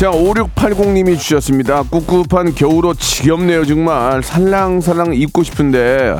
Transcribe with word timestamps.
자 0.00 0.10
5680님이 0.10 1.18
주셨습니다 1.18 1.82
꿉꿉한 1.82 2.54
겨울옷 2.54 2.98
지겹네요 2.98 3.66
정말 3.66 4.22
살랑살랑 4.22 5.14
입고 5.14 5.42
싶은데 5.42 6.16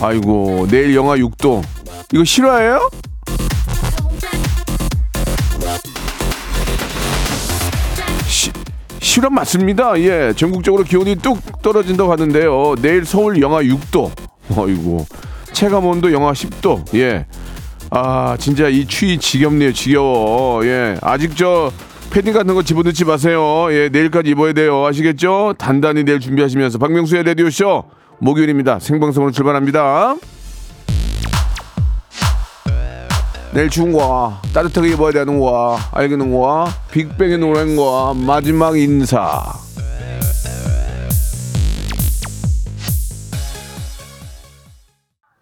아이고 0.00 0.66
내일 0.68 0.96
영하 0.96 1.14
6도 1.14 1.62
이거 2.12 2.24
실화예요? 2.24 2.90
시, 8.26 8.50
실험 8.98 9.34
맞습니다. 9.34 9.96
예, 10.00 10.32
전국적으로 10.34 10.82
기온이 10.82 11.14
뚝 11.14 11.62
떨어진다고 11.62 12.10
하는데요. 12.10 12.74
내일 12.82 13.04
서울 13.04 13.40
영하 13.40 13.62
6도. 13.62 14.10
어이구. 14.56 15.06
체감 15.52 15.86
온도 15.86 16.12
영하 16.12 16.32
10도. 16.32 16.96
예. 16.96 17.26
아, 17.90 18.36
진짜 18.40 18.66
이 18.66 18.86
추위 18.86 19.18
지겹네요. 19.18 19.72
지겨워. 19.72 20.66
예. 20.66 20.96
아직 21.00 21.36
저 21.36 21.70
패딩 22.10 22.32
같은 22.32 22.54
거 22.54 22.62
집어넣지 22.62 23.04
마세요. 23.04 23.68
예, 23.70 23.88
내일까지 23.88 24.30
입어야 24.30 24.52
돼요. 24.52 24.84
아시겠죠? 24.84 25.54
단단히 25.56 26.02
내일 26.04 26.18
준비하시면서 26.18 26.78
박명수의 26.78 27.22
라디오쇼 27.22 27.84
목요일입니다. 28.18 28.80
생방송으로 28.80 29.30
출발합니다. 29.32 30.16
내일 33.52 33.70
추운 33.70 33.92
거야. 33.92 34.40
따뜻하게 34.52 34.90
입어야 34.92 35.12
되는 35.12 35.38
거야. 35.38 35.78
알겠는 35.92 36.32
거야? 36.32 36.66
빅뱅의 36.90 37.38
노래인 37.38 37.76
거야. 37.76 38.14
마지막 38.14 38.76
인사. 38.78 39.54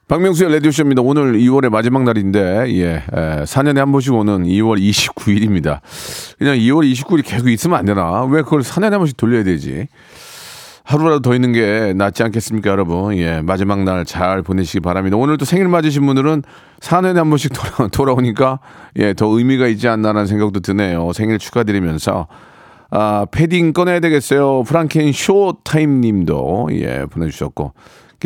박명수의 0.08 0.50
라디오쇼입니다. 0.54 1.02
오늘 1.02 1.34
2월의 1.34 1.68
마지막 1.68 2.02
날인데, 2.04 2.64
예, 2.76 2.86
에, 2.94 3.44
4년에 3.44 3.76
한 3.76 3.92
번씩 3.92 4.14
오는 4.14 4.44
2월 4.44 4.80
29일입니다. 4.80 5.80
그냥 6.38 6.56
2월 6.56 6.90
29일이 6.90 7.22
계속 7.26 7.48
있으면 7.50 7.78
안 7.78 7.84
되나? 7.84 8.24
왜 8.24 8.40
그걸 8.40 8.62
4년에 8.62 8.92
한 8.92 9.00
번씩 9.00 9.18
돌려야 9.18 9.44
되지? 9.44 9.86
하루라도 10.84 11.20
더 11.20 11.34
있는 11.34 11.52
게 11.52 11.92
낫지 11.94 12.22
않겠습니까, 12.22 12.70
여러분? 12.70 13.18
예, 13.18 13.42
마지막 13.42 13.84
날 13.84 14.06
잘 14.06 14.40
보내시기 14.40 14.80
바랍니다. 14.80 15.18
오늘 15.18 15.36
또 15.36 15.44
생일 15.44 15.68
맞으신 15.68 16.06
분들은 16.06 16.42
4년에 16.80 17.16
한 17.16 17.28
번씩 17.28 17.52
돌아, 17.52 17.88
돌아오니까, 17.92 18.60
예, 18.96 19.12
더 19.12 19.26
의미가 19.26 19.66
있지 19.66 19.88
않나라는 19.88 20.26
생각도 20.26 20.60
드네요. 20.60 21.12
생일 21.12 21.38
축하드리면서. 21.38 22.28
아, 22.90 23.26
패딩 23.30 23.74
꺼내야 23.74 24.00
되겠어요. 24.00 24.62
프랑켄 24.62 25.12
쇼타임 25.12 26.00
님도, 26.00 26.70
예, 26.72 27.04
보내주셨고. 27.10 27.74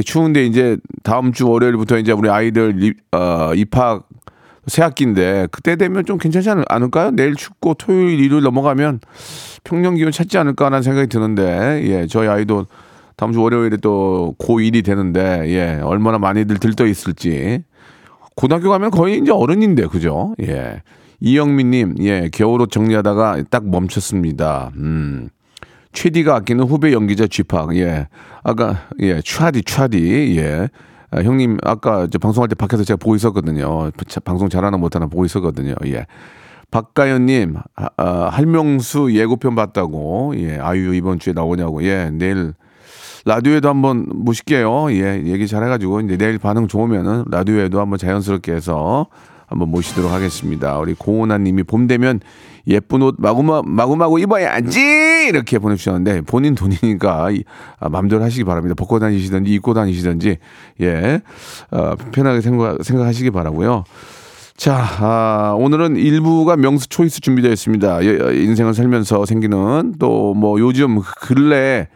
추운데 0.01 0.47
이제 0.47 0.79
다음 1.03 1.33
주 1.33 1.48
월요일부터 1.48 1.98
이제 1.98 2.13
우리 2.13 2.30
아이들 2.30 2.83
입, 2.83 2.97
어, 3.13 3.53
입학 3.55 4.08
새 4.67 4.83
학기인데 4.83 5.48
그때 5.51 5.77
되면 5.77 6.05
좀 6.07 6.19
괜찮지 6.19 6.48
않을, 6.51 6.64
않을까요? 6.69 7.11
내일 7.11 7.35
춥고 7.35 7.75
토요일, 7.75 8.20
일요일 8.20 8.42
넘어가면 8.45 9.01
평년 9.64 9.97
기온 9.97 10.13
찾지 10.13 10.39
않을까라는 10.39 10.83
생각이 10.83 11.08
드는데 11.08 11.83
예, 11.85 12.07
저희 12.07 12.29
아이도 12.29 12.67
다음 13.17 13.33
주 13.33 13.42
월요일에 13.42 13.77
또 13.79 14.35
고1이 14.39 14.85
되는데 14.85 15.42
예, 15.48 15.80
얼마나 15.83 16.19
많이들 16.19 16.59
들떠 16.59 16.86
있을지 16.86 17.64
고등학교 18.36 18.70
가면 18.70 18.91
거의 18.91 19.19
이제 19.19 19.30
어른인데 19.30 19.89
그죠? 19.89 20.35
예. 20.41 20.83
이영민님, 21.20 21.97
예, 22.01 22.29
겨울옷 22.33 22.70
정리하다가 22.70 23.45
딱 23.51 23.69
멈췄습니다. 23.69 24.73
음. 24.77 25.29
최디가 25.92 26.35
아끼는 26.36 26.64
후배 26.64 26.92
연기자 26.92 27.27
쥐팍, 27.27 27.77
예. 27.77 28.08
아까, 28.42 28.89
예, 29.01 29.20
추하디, 29.20 29.63
추하디, 29.63 30.36
예. 30.39 30.69
아, 31.11 31.20
형님, 31.20 31.58
아까 31.63 32.07
저 32.11 32.19
방송할 32.19 32.48
때 32.48 32.55
밖에서 32.55 32.85
제가 32.85 32.97
보고 32.97 33.14
있었거든요. 33.14 33.91
자, 34.08 34.20
방송 34.20 34.48
잘하나 34.48 34.79
못하나 34.79 35.07
보고 35.07 35.25
있었거든요. 35.25 35.75
예. 35.86 36.07
박가연님, 36.70 37.57
아, 37.77 37.89
아, 37.98 38.29
할명수 38.33 39.14
예고편 39.14 39.55
봤다고, 39.55 40.33
예. 40.36 40.58
아유, 40.58 40.95
이번 40.95 41.19
주에 41.19 41.35
나오냐고, 41.35 41.85
예. 41.85 42.11
내일 42.11 42.55
라디오에도 43.27 43.69
한번 43.69 44.07
모실게요. 44.09 44.91
예, 44.92 45.23
얘기 45.27 45.47
잘 45.47 45.63
해가지고, 45.63 46.01
이제 46.01 46.17
내일 46.17 46.39
반응 46.39 46.67
좋으면은 46.67 47.24
라디오에도 47.30 47.80
한번 47.80 47.98
자연스럽게 47.98 48.53
해서 48.53 49.07
한번 49.52 49.70
모시도록 49.70 50.11
하겠습니다. 50.11 50.79
우리 50.79 50.95
고은아 50.95 51.39
님이 51.39 51.63
봄 51.63 51.86
되면 51.86 52.20
예쁜 52.67 53.02
옷 53.02 53.17
마구마, 53.18 53.63
마구마구 53.67 54.18
입어야지! 54.20 55.27
이렇게 55.29 55.58
보내주셨는데, 55.58 56.23
본인 56.23 56.55
돈이니까, 56.55 57.33
이, 57.33 57.45
아, 57.80 57.89
마음대로 57.89 58.23
하시기 58.23 58.45
바랍니다. 58.45 58.74
벗고 58.77 58.98
다니시든지, 58.98 59.52
입고 59.52 59.74
다니시든지, 59.74 60.39
예, 60.80 61.20
어, 61.70 61.95
편하게 62.12 62.41
생각, 62.41 62.83
생각하시기 62.83 63.30
바라고요 63.33 63.85
자, 64.57 64.77
아, 65.01 65.55
오늘은 65.58 65.96
일부가 65.96 66.57
명수 66.57 66.89
초이스 66.89 67.20
준비되어 67.20 67.51
있습니다. 67.51 68.05
예, 68.05 68.42
인생을 68.42 68.74
살면서 68.74 69.27
생기는 69.27 69.95
또 69.98 70.35
뭐 70.35 70.61
요즘 70.61 71.01
근래 71.20 71.89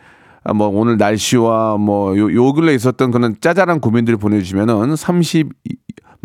아, 0.43 0.53
뭐 0.53 0.69
오늘 0.69 0.97
날씨와 0.97 1.77
뭐 1.77 2.16
요 2.16 2.34
요 2.34 2.53
근래 2.53 2.75
있었던 2.75 3.11
그런 3.12 3.37
짜잘한 3.41 3.81
고민들을 3.81 4.19
보내주시면은 4.19 4.97
30, 4.97 5.50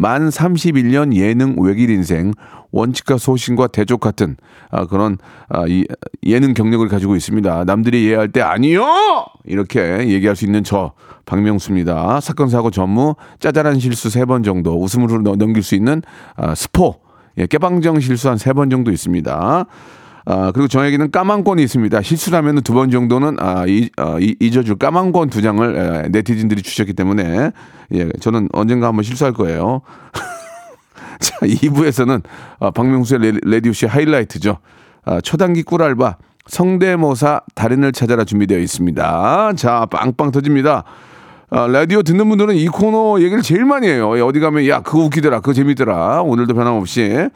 만 0.01 0.29
31년 0.29 1.13
예능 1.15 1.55
외길 1.59 1.91
인생 1.91 2.33
원칙과 2.71 3.19
소신과 3.19 3.67
대적 3.67 3.99
같은 3.99 4.35
아, 4.71 4.87
그런 4.87 5.19
아, 5.47 5.65
이, 5.67 5.85
예능 6.25 6.55
경력을 6.55 6.87
가지고 6.87 7.15
있습니다. 7.15 7.65
남들이 7.65 8.05
이해할 8.05 8.29
때 8.31 8.41
아니요 8.41 8.83
이렇게 9.45 10.07
얘기할 10.07 10.35
수 10.35 10.45
있는 10.45 10.63
저 10.63 10.93
박명수입니다. 11.25 12.19
사건 12.19 12.49
사고 12.49 12.71
전무 12.71 13.13
짜잘한 13.39 13.79
실수 13.79 14.09
세 14.09 14.25
번 14.25 14.41
정도 14.41 14.81
웃음으로 14.81 15.21
넘- 15.21 15.37
넘길 15.37 15.61
수 15.61 15.75
있는 15.75 16.01
아, 16.35 16.55
스포 16.55 16.95
예, 17.37 17.45
깨방정 17.45 17.99
실수 17.99 18.27
한 18.29 18.37
세 18.37 18.53
번 18.53 18.71
정도 18.71 18.89
있습니다. 18.91 19.65
아, 20.25 20.51
그리고 20.51 20.67
저에게는 20.67 21.11
까만권이 21.11 21.63
있습니다. 21.63 22.01
실수라면 22.01 22.61
두 22.61 22.73
번 22.73 22.91
정도는 22.91 23.37
아, 23.39 23.65
이, 23.67 23.89
아, 23.97 24.17
이- 24.19 24.35
잊어줄 24.39 24.75
까만권 24.75 25.29
두 25.29 25.41
장을 25.41 25.75
에, 26.05 26.09
네티즌들이 26.09 26.61
주셨기 26.61 26.93
때문에 26.93 27.51
예, 27.93 28.09
저는 28.19 28.49
언젠가 28.53 28.87
한번 28.87 29.03
실수할 29.03 29.33
거예요. 29.33 29.81
자, 31.19 31.35
2부에서는 31.41 32.21
아, 32.59 32.71
박명수의 32.71 33.19
라- 33.21 33.39
라디오쇼 33.43 33.85
하이라이트죠. 33.87 34.57
아, 35.05 35.21
초단기 35.21 35.63
꿀알바 35.63 36.17
성대모사 36.47 37.41
달인을 37.55 37.91
찾아라 37.91 38.23
준비되어 38.23 38.59
있습니다. 38.59 39.53
자, 39.55 39.85
빵빵 39.91 40.31
터집니다. 40.31 40.83
아, 41.49 41.67
라디오 41.67 42.01
듣는 42.03 42.29
분들은 42.29 42.55
이 42.55 42.67
코너 42.67 43.19
얘기를 43.19 43.41
제일 43.41 43.65
많이 43.65 43.87
해요. 43.87 44.15
예, 44.17 44.21
어디 44.21 44.39
가면 44.39 44.67
야 44.67 44.81
그거 44.81 44.99
웃기더라, 44.99 45.41
그거 45.41 45.53
재밌더라. 45.53 46.21
오늘도 46.21 46.53
변함없이 46.53 47.29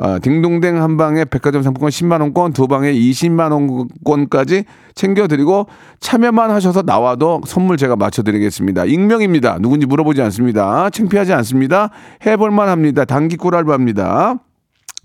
아, 0.00 0.20
딩동댕 0.20 0.80
한 0.80 0.96
방에 0.96 1.24
백화점 1.24 1.64
상품권 1.64 1.90
10만 1.90 2.20
원권, 2.20 2.52
두 2.52 2.68
방에 2.68 2.92
20만 2.92 3.50
원권까지 3.50 4.64
챙겨드리고 4.94 5.66
참여만 5.98 6.52
하셔서 6.52 6.82
나와도 6.82 7.40
선물 7.46 7.76
제가 7.76 7.96
맞춰드리겠습니다. 7.96 8.84
익명입니다. 8.84 9.58
누군지 9.60 9.86
물어보지 9.86 10.22
않습니다. 10.22 10.88
창피하지 10.90 11.32
않습니다. 11.32 11.90
해볼만 12.24 12.68
합니다. 12.68 13.04
단기 13.04 13.36
꿀 13.36 13.56
알바입니다. 13.56 14.36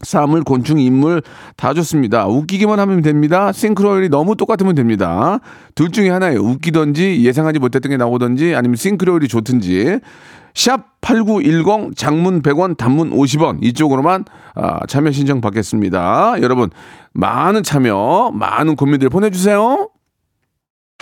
사물, 0.04 0.44
곤충, 0.44 0.80
인물 0.80 1.24
다 1.56 1.74
좋습니다. 1.74 2.28
웃기기만 2.28 2.80
하면 2.80 3.02
됩니다. 3.02 3.52
싱크로율이 3.52 4.10
너무 4.10 4.36
똑같으면 4.36 4.76
됩니다. 4.76 5.40
둘 5.74 5.92
중에 5.92 6.10
하나예요. 6.10 6.40
웃기던지 6.40 7.24
예상하지 7.24 7.58
못했던 7.58 7.90
게 7.90 7.98
나오던지 7.98 8.54
아니면 8.54 8.76
싱크로율이 8.76 9.28
좋든지 9.28 10.00
샵 10.54 11.02
8910 11.02 11.96
장문 11.96 12.42
100원 12.42 12.78
단문 12.78 13.12
50원 13.12 13.64
이쪽으로만 13.64 14.26
아, 14.56 14.86
참여 14.88 15.12
신청 15.12 15.42
받겠습니다. 15.42 16.36
여러분 16.42 16.70
많은 17.14 17.64
참여 17.64 18.32
많은 18.34 18.76
고민들 18.76 19.10
보내주세요. 19.10 19.90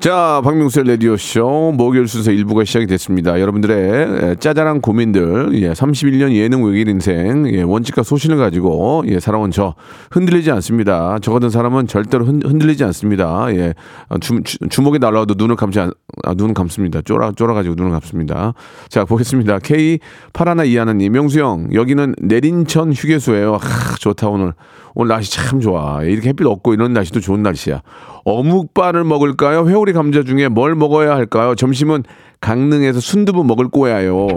자, 0.00 0.40
박명수의 0.44 0.86
라디오쇼 0.86 1.72
목요일 1.76 2.06
순서 2.06 2.30
1부가 2.30 2.64
시작이 2.64 2.86
됐습니다. 2.86 3.40
여러분들의 3.40 4.36
짜잘한 4.38 4.80
고민들, 4.80 5.48
예, 5.54 5.72
31년 5.72 6.36
예능 6.36 6.62
외길 6.62 6.86
인생, 6.88 7.52
예, 7.52 7.62
원칙과 7.62 8.04
소신을 8.04 8.36
가지고, 8.36 9.02
예, 9.08 9.18
살아온 9.18 9.50
저, 9.50 9.74
흔들리지 10.12 10.52
않습니다. 10.52 11.18
저 11.20 11.32
같은 11.32 11.50
사람은 11.50 11.88
절대로 11.88 12.26
흔, 12.26 12.40
흔들리지 12.44 12.84
않습니다. 12.84 13.48
예, 13.50 13.74
주, 14.20 14.40
주, 14.44 14.82
먹이 14.82 15.00
날라와도 15.00 15.34
눈을 15.36 15.56
감지 15.56 15.80
않, 15.80 15.90
아, 16.22 16.32
눈은 16.32 16.54
감습니다. 16.54 17.02
쫄아, 17.02 17.32
쫄아가지고 17.32 17.74
눈을 17.74 17.90
감습니다. 17.90 18.54
자, 18.88 19.04
보겠습니다. 19.04 19.58
K, 19.58 19.98
파라나 20.32 20.62
이하나님, 20.62 21.10
명수 21.10 21.40
형, 21.40 21.74
여기는 21.74 22.14
내린천 22.22 22.92
휴게소예요 22.92 23.54
하, 23.54 23.96
좋다, 23.96 24.28
오늘. 24.28 24.52
오늘 24.94 25.08
날씨 25.08 25.32
참 25.32 25.60
좋아. 25.60 26.02
이렇게 26.02 26.30
햇빛 26.30 26.46
없고 26.46 26.74
이런 26.74 26.92
날씨도 26.92 27.20
좋은 27.20 27.42
날씨야. 27.42 27.82
어묵밥을 28.24 29.04
먹을까요? 29.04 29.68
회오리 29.68 29.92
감자 29.92 30.22
중에 30.22 30.48
뭘 30.48 30.74
먹어야 30.74 31.14
할까요? 31.14 31.54
점심은 31.54 32.04
강릉에서 32.40 33.00
순두부 33.00 33.44
먹을 33.44 33.70
거야요. 33.70 34.28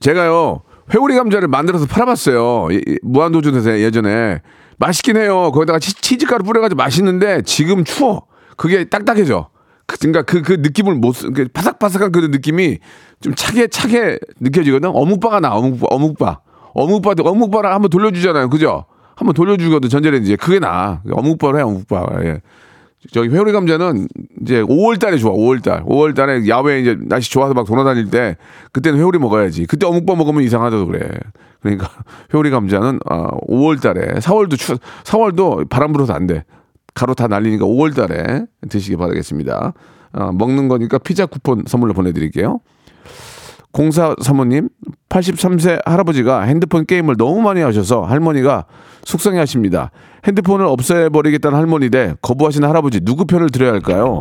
제가요 0.00 0.60
회오리 0.92 1.14
감자를 1.14 1.48
만들어서 1.48 1.86
팔아봤어요. 1.86 2.68
무한도전에서 3.02 3.80
예전에 3.80 4.42
맛있긴 4.76 5.16
해요. 5.16 5.50
거기다가 5.52 5.78
치,즈가루 5.78 6.44
뿌려가지고 6.44 6.76
맛있는데 6.76 7.42
지금 7.42 7.84
추워. 7.84 8.26
그게 8.56 8.84
딱딱해져. 8.84 9.48
그, 9.86 9.98
그러니까 9.98 10.22
그, 10.22 10.42
그 10.42 10.52
느낌을 10.54 10.94
못, 10.94 11.16
그 11.34 11.48
바삭바삭한 11.52 12.12
그 12.12 12.18
느낌이 12.20 12.78
좀 13.20 13.34
차게, 13.34 13.68
차게 13.68 14.18
느껴지거든. 14.40 14.90
어묵바가 14.90 15.40
나, 15.40 15.54
어묵바, 15.54 15.86
어묵바. 15.90 16.40
어묵바, 16.74 17.14
어묵바를 17.18 17.72
한번 17.72 17.90
돌려주잖아요. 17.90 18.50
그죠? 18.50 18.86
한번 19.16 19.34
돌려주거든, 19.34 19.88
전자레인지에. 19.88 20.36
그게 20.36 20.58
나. 20.58 21.02
어묵바로 21.10 21.58
해, 21.58 21.62
어묵바. 21.62 22.06
예. 22.24 22.40
저기 23.12 23.28
회오리 23.28 23.52
감자는 23.52 24.08
이제 24.42 24.62
5월 24.62 24.98
달에 24.98 25.18
좋아, 25.18 25.32
5월 25.32 25.62
달. 25.62 25.84
5월 25.84 26.14
달에 26.14 26.48
야외에 26.48 26.80
이제 26.80 26.96
날씨 27.00 27.30
좋아서 27.30 27.52
막 27.52 27.66
돌아다닐 27.66 28.10
때 28.10 28.36
그때는 28.72 28.98
회오리 28.98 29.18
먹어야지. 29.18 29.66
그때 29.66 29.86
어묵밥 29.86 30.16
먹으면 30.16 30.42
이상하다고 30.42 30.86
그래. 30.86 31.08
그러니까 31.60 31.88
회오리 32.32 32.50
감자는 32.50 33.00
아, 33.06 33.28
5월 33.48 33.80
달에 33.82 34.14
4월도 34.20 34.58
추 34.58 34.78
4월도 35.04 35.68
바람 35.68 35.92
불어서 35.92 36.14
안 36.14 36.26
돼. 36.26 36.44
가루 36.94 37.14
다 37.14 37.26
날리니까 37.26 37.66
5월 37.66 37.94
달에 37.94 38.46
드시기 38.68 38.96
바라겠습니다. 38.96 39.72
아, 40.12 40.32
먹는 40.32 40.68
거니까 40.68 40.98
피자 40.98 41.26
쿠폰 41.26 41.64
선물로 41.66 41.92
보내드릴게요. 41.92 42.60
공사 43.72 44.14
사모님, 44.22 44.68
83세 45.08 45.82
할아버지가 45.84 46.42
핸드폰 46.42 46.86
게임을 46.86 47.16
너무 47.18 47.40
많이 47.40 47.60
하셔서 47.60 48.02
할머니가 48.02 48.66
속상해 49.02 49.40
하십니다. 49.40 49.90
핸드폰을 50.24 50.66
없애버리겠다는 50.66 51.58
할머니 51.58 51.90
대 51.90 52.14
거부하시는 52.22 52.68
할아버지, 52.68 53.00
누구 53.00 53.24
편을 53.24 53.50
들어야 53.50 53.72
할까요? 53.72 54.20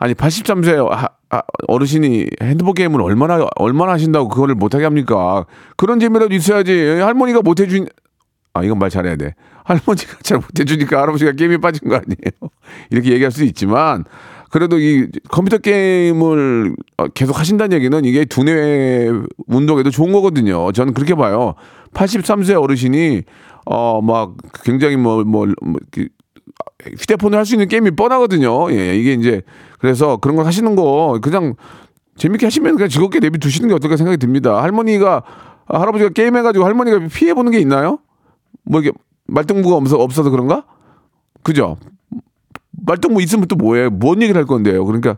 아니, 0.00 0.14
83세 0.14 0.88
하, 0.88 1.08
아, 1.30 1.42
어르신이 1.68 2.26
핸드폰 2.42 2.74
게임을 2.74 3.00
얼마나, 3.00 3.46
얼마나 3.56 3.92
하신다고 3.92 4.28
그거를 4.28 4.56
못하게 4.56 4.84
합니까? 4.84 5.46
그런 5.76 6.00
재미라도 6.00 6.34
있어야지. 6.34 6.98
할머니가 7.00 7.42
못해준, 7.42 7.86
아, 8.54 8.62
이건 8.64 8.78
말 8.78 8.90
잘해야 8.90 9.16
돼. 9.16 9.34
할머니가 9.64 10.18
잘 10.22 10.38
못해주니까 10.38 11.00
할아버지가 11.02 11.32
게임에 11.32 11.58
빠진 11.58 11.88
거 11.88 11.96
아니에요. 11.96 12.50
이렇게 12.90 13.12
얘기할 13.12 13.30
수 13.30 13.44
있지만, 13.44 14.04
그래도 14.50 14.78
이 14.78 15.06
컴퓨터 15.28 15.58
게임을 15.58 16.74
계속 17.14 17.38
하신다는 17.38 17.76
얘기는 17.76 18.04
이게 18.06 18.24
두뇌 18.24 19.10
운동에도 19.46 19.90
좋은 19.90 20.10
거거든요. 20.12 20.72
저는 20.72 20.94
그렇게 20.94 21.14
봐요. 21.14 21.54
83세 21.92 22.60
어르신이 22.62 23.22
어 23.66 24.00
막 24.00 24.34
굉장히 24.64 24.96
뭐 24.96 25.22
뭐 25.24 25.46
뭐, 25.46 25.54
뭐 25.60 25.80
휴대폰을 26.98 27.36
할 27.38 27.44
수 27.44 27.54
있는 27.54 27.68
게임이 27.68 27.90
뻔하거든요. 27.92 28.70
예, 28.72 28.96
이게 28.96 29.12
이제 29.12 29.42
그래서 29.78 30.16
그런 30.16 30.36
거 30.36 30.42
하시는 30.44 30.74
거 30.76 31.18
그냥 31.22 31.54
재밌게 32.16 32.46
하시면 32.46 32.76
그냥 32.76 32.88
즐겁게 32.88 33.20
내비 33.20 33.38
두시는 33.38 33.68
게 33.68 33.74
어떨까 33.74 33.96
생각이 33.98 34.16
듭니다. 34.16 34.62
할머니가 34.62 35.22
할아버지가 35.66 36.10
게임해가지고 36.10 36.64
할머니가 36.64 37.00
피해 37.12 37.34
보는 37.34 37.52
게 37.52 37.58
있나요? 37.60 37.98
뭐 38.68 38.80
이게 38.80 38.92
말등부가 39.26 39.76
없어 39.76 39.96
없어서 39.96 40.30
그런가? 40.30 40.64
그죠? 41.42 41.76
말등뭐 42.86 43.20
있으면 43.20 43.46
또 43.48 43.56
뭐해? 43.56 43.88
뭔 43.88 44.22
얘기를 44.22 44.38
할 44.38 44.46
건데요? 44.46 44.84
그러니까 44.84 45.16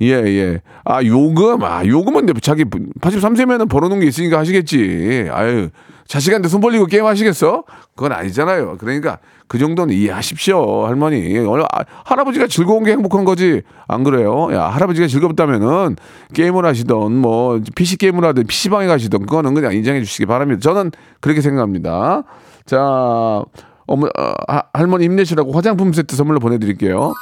예, 0.00 0.08
예. 0.08 0.60
아, 0.84 1.02
요금? 1.04 1.62
아, 1.62 1.84
요금은 1.86 2.26
자기 2.42 2.64
83세면은 2.64 3.68
벌어놓은 3.68 4.00
게 4.00 4.06
있으니까 4.06 4.38
하시겠지. 4.38 5.28
아유, 5.30 5.68
자식한테 6.06 6.48
손 6.48 6.60
벌리고 6.60 6.86
게임 6.86 7.06
하시겠어? 7.06 7.64
그건 7.94 8.12
아니잖아요. 8.12 8.78
그러니까 8.78 9.18
그 9.46 9.58
정도는 9.58 9.94
이해하십시오, 9.94 10.86
할머니. 10.86 11.38
아, 11.38 11.84
할아버지가 12.04 12.48
즐거운 12.48 12.84
게 12.84 12.92
행복한 12.92 13.24
거지. 13.24 13.62
안 13.86 14.02
그래요? 14.02 14.48
야, 14.52 14.64
할아버지가 14.64 15.06
즐겁다면은 15.06 15.96
게임을 16.34 16.64
하시던 16.64 17.16
뭐 17.16 17.60
PC 17.76 17.98
게임을 17.98 18.24
하든 18.24 18.44
PC방에 18.46 18.86
가시던 18.88 19.26
그거는 19.26 19.54
그냥 19.54 19.74
인정해 19.74 20.00
주시기 20.02 20.26
바랍니다. 20.26 20.60
저는 20.62 20.90
그렇게 21.20 21.40
생각합니다. 21.40 22.24
자, 22.66 23.44
어머, 23.86 24.06
어, 24.06 24.34
할머니 24.72 25.04
힘내시라고 25.04 25.52
화장품 25.52 25.92
세트 25.92 26.16
선물로 26.16 26.40
보내드릴게요. 26.40 27.12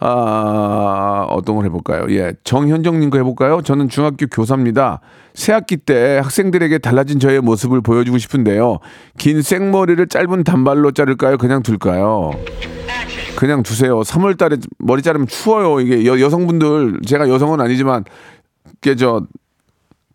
아, 0.00 1.26
어떤 1.28 1.56
걸 1.56 1.64
해볼까요? 1.66 2.06
예, 2.10 2.32
정현정님 2.44 3.10
거 3.10 3.18
해볼까요? 3.18 3.62
저는 3.62 3.88
중학교 3.88 4.26
교사입니다. 4.26 5.00
새학기 5.34 5.76
때 5.76 6.18
학생들에게 6.22 6.78
달라진 6.78 7.18
저의 7.18 7.40
모습을 7.40 7.80
보여주고 7.80 8.18
싶은데요. 8.18 8.78
긴 9.18 9.42
생머리를 9.42 10.06
짧은 10.06 10.44
단발로 10.44 10.92
자를까요? 10.92 11.36
그냥 11.36 11.62
둘까요? 11.62 12.30
그냥 13.36 13.62
두세요. 13.64 14.00
3월 14.00 14.38
달에 14.38 14.56
머리 14.78 15.02
자르면 15.02 15.26
추워요. 15.26 15.80
이게 15.80 16.06
여, 16.06 16.20
여성분들, 16.20 17.00
제가 17.04 17.28
여성은 17.28 17.60
아니지만, 17.60 18.04
이게 18.80 18.94
저, 18.94 19.22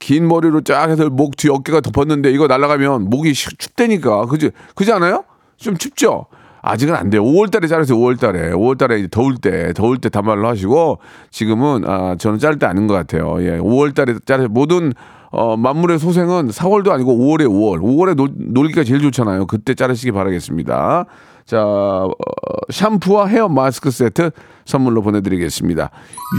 긴 0.04 0.28
머리로 0.28 0.62
쫙 0.62 0.90
해서 0.90 1.10
목 1.10 1.38
뒤 1.38 1.50
어깨가 1.50 1.80
덮었는데 1.80 2.32
이거 2.32 2.48
날아가면 2.48 3.10
목이 3.10 3.34
춥다니까. 3.34 4.26
그지? 4.26 4.52
그지 4.76 4.92
않아요? 4.92 5.24
좀 5.58 5.78
춥죠? 5.78 6.26
아직은 6.62 6.94
안 6.96 7.10
돼요. 7.10 7.24
5월 7.24 7.52
달에 7.52 7.68
자르세요. 7.68 7.98
5월 7.98 8.20
달에. 8.20 8.51
5월 8.51 8.77
달에 8.77 9.00
이제 9.00 9.08
더울 9.10 9.36
때, 9.38 9.72
더울 9.74 9.98
때 10.00 10.10
단발로 10.10 10.48
하시고 10.48 11.00
지금은 11.32 11.84
아, 11.88 12.16
저는 12.18 12.39
자를 12.39 12.60
때 12.60 12.66
아닌 12.66 12.88
것 12.88 12.94
같아요. 12.94 13.36
예. 13.42 13.58
5월 13.60 13.96
달에 13.96 14.16
자르세요. 14.25 14.50
모든 14.50 14.92
어, 15.32 15.58
만물의 15.58 16.00
소생은 16.00 16.50
4월도 16.50 16.92
아니고 16.92 17.16
5월에 17.18 17.48
5월. 17.48 17.80
5월에 17.82 18.16
놀, 18.16 18.30
놀기가 18.36 18.84
제일 18.84 19.01
좋잖아요. 19.01 19.48
그때 19.48 19.74
자르시기 19.74 20.12
바라겠습니다. 20.12 21.06
자, 21.46 21.62
어, 21.64 22.12
샴푸와 22.70 23.28
헤어 23.28 23.50
마스크 23.50 23.92
세트 23.92 24.32
선물로 24.66 25.02
보내드리겠습니다. 25.02 25.90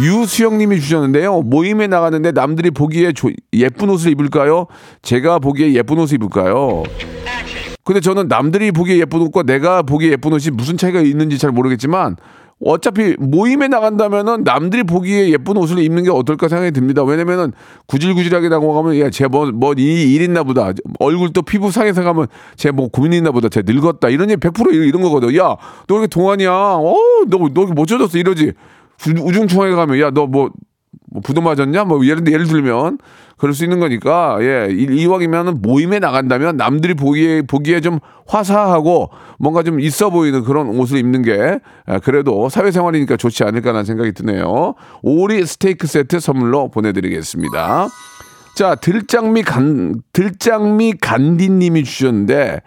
유수영님이 0.05 0.81
주셨는데요. 0.81 1.43
모임에 1.43 1.87
나갔는데 1.87 2.33
남들이 2.33 2.71
보기에 2.71 3.13
조, 3.13 3.31
예쁜 3.53 3.91
옷을 3.91 4.11
입을까요? 4.13 4.67
제가 5.03 5.39
보기에 5.39 5.75
예쁜 5.75 5.99
옷을 5.99 6.17
입을까요? 6.17 6.85
근데 7.85 8.01
저는 8.01 8.29
남들이 8.29 8.73
보기에 8.73 8.97
예쁜 8.99 9.21
옷과 9.21 9.43
내가 9.43 9.83
보기에 9.83 10.13
예쁜 10.13 10.33
옷이 10.33 10.51
무슨 10.55 10.79
차이가 10.79 11.01
있는지 11.01 11.37
잘 11.37 11.53
모르겠지만 11.53 12.17
어차피 12.61 13.17
모임에 13.19 13.69
나간다면은 13.69 14.45
남들이 14.45 14.85
보기에 14.85 15.31
예쁜 15.31 15.57
옷을 15.57 15.79
입는 15.81 16.05
게 16.05 16.11
어떨까 16.11 16.49
생각이 16.49 16.71
듭니다. 16.73 17.03
왜냐면은 17.03 17.53
구질구질하게 17.87 18.49
나가면 18.49 18.99
야, 19.01 19.11
쟤뭐 19.11 19.53
뭐이 19.53 20.15
일 20.15 20.23
있나 20.23 20.43
보다. 20.45 20.73
얼굴 20.99 21.33
또 21.33 21.43
피부 21.43 21.71
상해서 21.71 22.03
가면 22.03 22.27
쟤 22.57 22.71
뭐 22.71 22.89
고민 22.89 23.13
있나 23.13 23.31
보다. 23.33 23.49
쟤 23.49 23.63
늙었다. 23.65 24.09
이런 24.09 24.29
게100% 24.29 24.73
이런 24.73 25.03
거거든. 25.03 25.37
야, 25.37 25.57
너 25.87 25.95
이렇게 25.97 26.07
동안이야. 26.07 26.51
어, 26.51 26.95
너 27.29 27.39
너못 27.53 27.87
젖었어 27.87 28.19
이러지. 28.19 28.53
우중충하게 29.07 29.73
가면 29.75 30.01
야, 30.01 30.11
너 30.11 30.27
뭐 30.27 30.51
뭐 31.15 31.23
부도 31.23 31.41
맞았냐? 31.41 31.85
뭐 31.85 32.05
예를 32.05 32.27
예를 32.27 32.47
들면 32.47 32.99
그럴 33.37 33.55
수 33.55 33.63
있는 33.63 33.79
거니까 33.79 34.37
예 34.41 34.69
이왕이면은 34.69 35.63
모임에 35.63 36.01
나간다면 36.01 36.57
남들이 36.57 36.95
보기에 36.95 37.43
보기에 37.43 37.81
좀 37.81 38.01
화사하고 38.27 39.11
뭔가 39.39 39.63
좀 39.63 39.79
있어 39.79 40.11
보이는 40.11 40.43
그런 40.43 40.69
옷을 40.71 40.99
입는 40.99 41.23
게 41.23 41.61
예, 41.89 42.01
그래도 42.03 42.49
사회생활이니까 42.49 43.17
좋지 43.17 43.45
않을까라는 43.45 43.85
생각이 43.85 44.11
드네요. 44.13 44.75
오리 45.03 45.47
스테이크 45.47 45.87
세트 45.87 46.19
선물로 46.19 46.73
보내드리겠습니다. 46.73 47.87
자 48.57 48.75
들장미 48.75 49.45
간 49.45 50.03
들장미 50.13 50.95
간디님이 51.01 51.85
주셨는데 51.85 52.61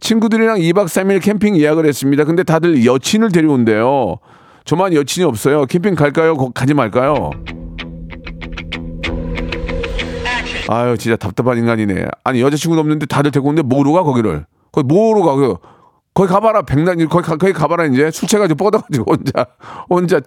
친구들이랑 0.00 0.58
2박 0.58 0.86
3일 0.86 1.22
캠핑 1.22 1.56
예약을 1.56 1.86
했습니다. 1.86 2.24
근데 2.24 2.42
다들 2.42 2.84
여친을 2.84 3.30
데려온대요. 3.30 4.16
저만 4.64 4.92
여친이 4.92 5.24
없어요. 5.24 5.66
캠핑 5.66 5.94
갈까요? 5.94 6.36
가지 6.36 6.74
말까요? 6.74 7.30
아유 10.72 10.96
진짜 10.96 11.16
답답한 11.16 11.58
인간이네. 11.58 12.06
아니 12.24 12.40
여자친구도 12.40 12.80
없는데 12.80 13.04
다들 13.04 13.30
데리고 13.30 13.50
오는데 13.50 13.62
뭐로 13.68 13.92
가 13.92 14.02
거기를? 14.02 14.46
거기 14.72 14.86
뭐로 14.86 15.22
가? 15.22 15.34
그 15.34 15.56
거기 16.14 16.32
가봐라 16.32 16.62
백날 16.62 16.96
거기 17.08 17.26
가, 17.26 17.36
거기 17.36 17.52
가봐라 17.52 17.84
이제 17.86 18.10
술 18.10 18.26
취해가지고 18.26 18.56
뻗어가지고 18.56 19.12
혼자 19.12 19.46
혼자 19.90 20.20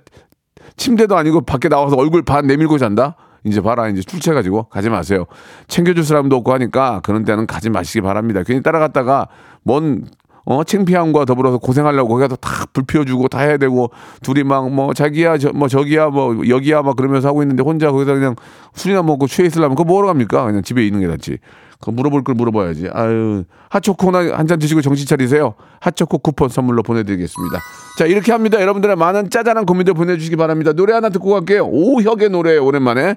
침대도 0.78 1.18
아니고 1.18 1.42
밖에 1.42 1.68
나와서 1.68 1.96
얼굴 1.96 2.22
반 2.22 2.46
내밀고 2.46 2.78
잔다. 2.78 3.16
이제 3.44 3.62
봐라 3.62 3.88
이제 3.90 4.02
출처해가지고 4.02 4.70
가지 4.70 4.90
마세요. 4.90 5.26
챙겨줄 5.68 6.04
사람도 6.04 6.36
없고 6.38 6.54
하니까 6.54 7.02
그런 7.02 7.24
데는 7.26 7.46
가지 7.48 7.70
마시기 7.70 8.02
바랍니다. 8.02 8.42
괜히 8.44 8.62
따라갔다가 8.62 9.28
뭔 9.64 10.06
어, 10.46 10.64
창피함과 10.64 11.26
더불어서 11.26 11.58
고생하려고 11.58 12.16
거기서 12.16 12.36
다 12.38 12.66
불 12.74 12.84
피워주고 12.86 13.28
다 13.30 13.40
해야 13.40 13.58
되고 13.58 13.90
둘이 14.22 14.44
막 14.44 14.70
뭐 14.70 14.94
자기야 14.94 15.38
저, 15.38 15.52
뭐 15.54 15.68
저기야 15.68 16.08
뭐 16.10 16.48
여기야 16.48 16.82
막 16.82 16.96
그러면서 16.96 17.28
하고 17.30 17.42
있는데 17.44 17.64
혼자 17.64 17.92
거기서 17.92 18.14
그냥 18.14 18.36
술이나 18.74 19.02
먹고 19.04 19.28
취해 19.28 19.48
있으려면 19.48 19.76
그거 19.76 19.86
뭐하러 19.86 20.08
갑니까? 20.08 20.46
그냥 20.46 20.62
집에 20.62 20.86
있는 20.86 21.02
게 21.02 21.08
낫지. 21.08 21.38
그거 21.80 21.92
물어볼 21.92 22.24
걸 22.24 22.36
물어봐야지. 22.36 22.90
아유 22.94 23.44
핫초코나 23.70 24.38
한 24.38 24.48
잔 24.48 24.60
드시고 24.60 24.82
정신 24.82 25.06
차리세요. 25.08 25.56
핫초코 25.82 26.20
쿠폰 26.20 26.50
선물로 26.50 26.84
보내드리겠습니다. 26.84 27.60
자 27.98 28.06
이렇게 28.06 28.32
합니다. 28.32 28.62
여러분들의 28.62 28.96
많은 28.96 29.30
짜잘한 29.30 29.66
고민들 29.66 29.94
보내주시기 29.94 30.36
바랍니다. 30.36 30.74
노래 30.74 30.94
하나 30.94 31.10
듣고 31.10 31.32
갈게요. 31.32 31.66
오혁의 31.68 32.30
노래 32.30 32.58
오랜만에 32.58 33.16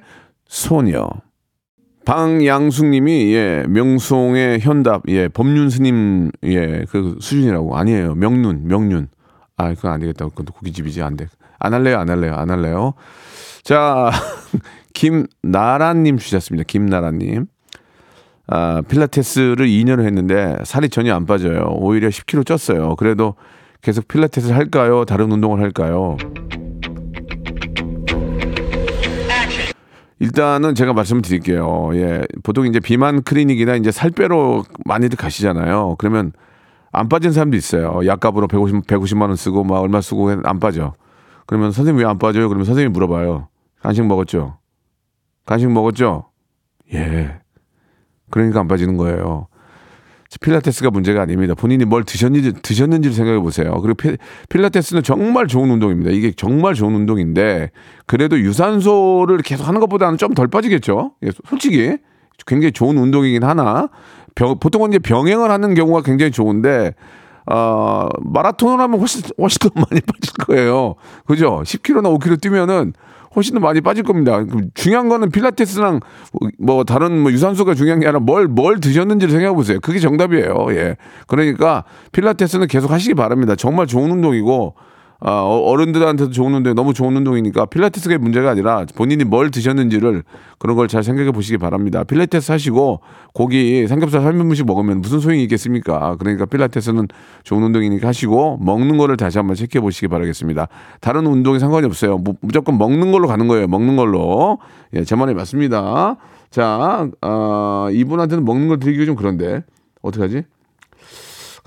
소녀. 0.48 1.08
방양숙님이 2.08 3.34
예 3.34 3.64
명송의 3.68 4.60
현답 4.60 5.02
예 5.08 5.28
법륜 5.28 5.68
스님 5.68 6.30
예 6.42 6.86
그 6.90 7.18
수준이라고. 7.20 7.76
아니에요. 7.76 8.14
명륜 8.14 8.66
명륜. 8.66 9.08
아 9.58 9.74
그건 9.74 9.92
안 9.92 10.00
되겠다. 10.00 10.24
그건 10.26 10.46
또 10.46 10.54
고깃집이지. 10.54 11.02
안 11.02 11.16
돼 11.18 11.26
안 11.60 11.74
할래요 11.74 11.98
안 11.98 12.08
할래요 12.08 12.34
안 12.34 12.48
할래요. 12.50 12.94
자 13.62 14.10
김나라님 14.94 16.16
주셨습니다. 16.16 16.64
김나라님. 16.66 17.44
아 18.46 18.80
필라테스를 18.88 19.66
2년을 19.66 20.06
했는데 20.06 20.56
살이 20.64 20.88
전혀 20.88 21.14
안 21.14 21.26
빠져요. 21.26 21.74
오히려 21.76 22.08
10kg 22.08 22.42
쪘어요. 22.44 22.96
그래도 22.96 23.34
계속 23.82 24.08
필라테스를 24.08 24.56
할까요? 24.56 25.04
다른 25.04 25.30
운동을 25.30 25.60
할까요 25.60 26.16
일단은 30.20 30.74
제가 30.74 30.92
말씀을 30.92 31.22
드릴게요. 31.22 31.90
예. 31.94 32.22
보통 32.42 32.66
이제 32.66 32.80
비만 32.80 33.22
클리닉이나 33.22 33.76
이제 33.76 33.90
살 33.92 34.10
빼러 34.10 34.64
많이들 34.84 35.16
가시잖아요. 35.16 35.96
그러면 35.98 36.32
안 36.90 37.08
빠진 37.08 37.32
사람도 37.32 37.56
있어요. 37.56 38.00
약값으로 38.04 38.48
150, 38.48 38.86
150만 38.86 39.22
원 39.22 39.36
쓰고 39.36 39.62
막 39.64 39.78
얼마 39.80 40.00
쓰고 40.00 40.30
안 40.44 40.58
빠져. 40.58 40.94
그러면 41.46 41.70
선생님 41.70 42.02
왜 42.02 42.08
안 42.08 42.18
빠져요? 42.18 42.48
그러면 42.48 42.64
선생님이 42.64 42.92
물어봐요. 42.92 43.48
간식 43.80 44.04
먹었죠? 44.06 44.58
간식 45.46 45.70
먹었죠? 45.70 46.26
예. 46.94 47.38
그러니까 48.30 48.60
안 48.60 48.68
빠지는 48.68 48.96
거예요. 48.96 49.46
필라테스가 50.40 50.90
문제가 50.90 51.22
아닙니다. 51.22 51.54
본인이 51.54 51.84
뭘 51.86 52.04
드셨는지, 52.04 52.52
드셨는지를 52.62 53.14
생각해 53.14 53.38
보세요. 53.40 53.80
그리고 53.80 53.94
피, 53.94 54.16
필라테스는 54.50 55.02
정말 55.02 55.46
좋은 55.46 55.70
운동입니다. 55.70 56.10
이게 56.10 56.32
정말 56.32 56.74
좋은 56.74 56.94
운동인데, 56.94 57.70
그래도 58.06 58.38
유산소를 58.38 59.38
계속 59.38 59.66
하는 59.66 59.80
것보다는 59.80 60.18
좀 60.18 60.34
덜 60.34 60.48
빠지겠죠? 60.48 61.12
예, 61.24 61.30
솔직히. 61.48 61.96
굉장히 62.46 62.72
좋은 62.72 62.96
운동이긴 62.98 63.42
하나, 63.42 63.88
병, 64.34 64.58
보통은 64.60 64.90
이제 64.90 64.98
병행을 65.00 65.50
하는 65.50 65.74
경우가 65.74 66.02
굉장히 66.02 66.30
좋은데, 66.30 66.94
어, 67.50 68.08
마라톤을 68.20 68.78
하면 68.84 69.00
훨씬, 69.00 69.22
훨씬 69.40 69.58
더 69.58 69.70
많이 69.74 70.00
빠질 70.00 70.32
거예요. 70.46 70.94
그죠? 71.26 71.62
10km나 71.64 72.16
5km 72.18 72.40
뛰면은 72.40 72.92
훨씬 73.36 73.54
더 73.54 73.60
많이 73.60 73.80
빠질 73.80 74.04
겁니다. 74.04 74.44
중요한 74.74 75.08
거는 75.08 75.30
필라테스랑 75.30 76.00
뭐 76.58 76.84
다른 76.84 77.18
뭐 77.18 77.32
유산소가 77.32 77.74
중요한 77.74 78.00
게 78.00 78.06
아니라 78.06 78.20
뭘, 78.20 78.48
뭘 78.48 78.80
드셨는지를 78.80 79.32
생각해 79.32 79.54
보세요. 79.54 79.78
그게 79.80 79.98
정답이에요. 79.98 80.66
예. 80.70 80.96
그러니까 81.26 81.84
필라테스는 82.12 82.66
계속 82.68 82.90
하시기 82.90 83.14
바랍니다. 83.14 83.54
정말 83.56 83.86
좋은 83.86 84.10
운동이고 84.10 84.74
아, 84.76 84.87
어, 85.20 85.30
어른들한테도 85.64 86.30
좋은 86.30 86.54
운동, 86.54 86.74
너무 86.74 86.94
좋은 86.94 87.16
운동이니까 87.16 87.66
필라테스가 87.66 88.18
문제가 88.18 88.50
아니라 88.50 88.84
본인이 88.94 89.24
뭘 89.24 89.50
드셨는지를 89.50 90.22
그런 90.58 90.76
걸 90.76 90.86
잘 90.88 91.02
생각해 91.02 91.32
보시기 91.32 91.58
바랍니다. 91.58 92.04
필라테스 92.04 92.52
하시고 92.52 93.00
고기 93.34 93.86
삼겹살 93.88 94.22
3인분씩 94.22 94.64
먹으면 94.64 95.00
무슨 95.00 95.18
소용이 95.20 95.42
있겠습니까? 95.42 96.16
그러니까 96.18 96.46
필라테스는 96.46 97.08
좋은 97.42 97.62
운동이니까 97.64 98.08
하시고 98.08 98.58
먹는 98.62 98.96
거를 98.96 99.16
다시 99.16 99.38
한번 99.38 99.56
체크해 99.56 99.80
보시기 99.82 100.06
바라겠습니다. 100.08 100.68
다른 101.00 101.26
운동이 101.26 101.58
상관이 101.58 101.84
없어요. 101.86 102.18
무, 102.18 102.34
무조건 102.40 102.78
먹는 102.78 103.10
걸로 103.12 103.26
가는 103.26 103.48
거예요. 103.48 103.66
먹는 103.66 103.96
걸로. 103.96 104.58
예, 104.94 105.02
제 105.04 105.16
말이 105.16 105.34
맞습니다. 105.34 106.16
자, 106.50 107.08
어, 107.20 107.88
이분한테는 107.92 108.44
먹는 108.44 108.68
걸 108.68 108.78
드리기 108.78 109.04
좀 109.04 109.16
그런데 109.16 109.62
어떡하지? 110.00 110.44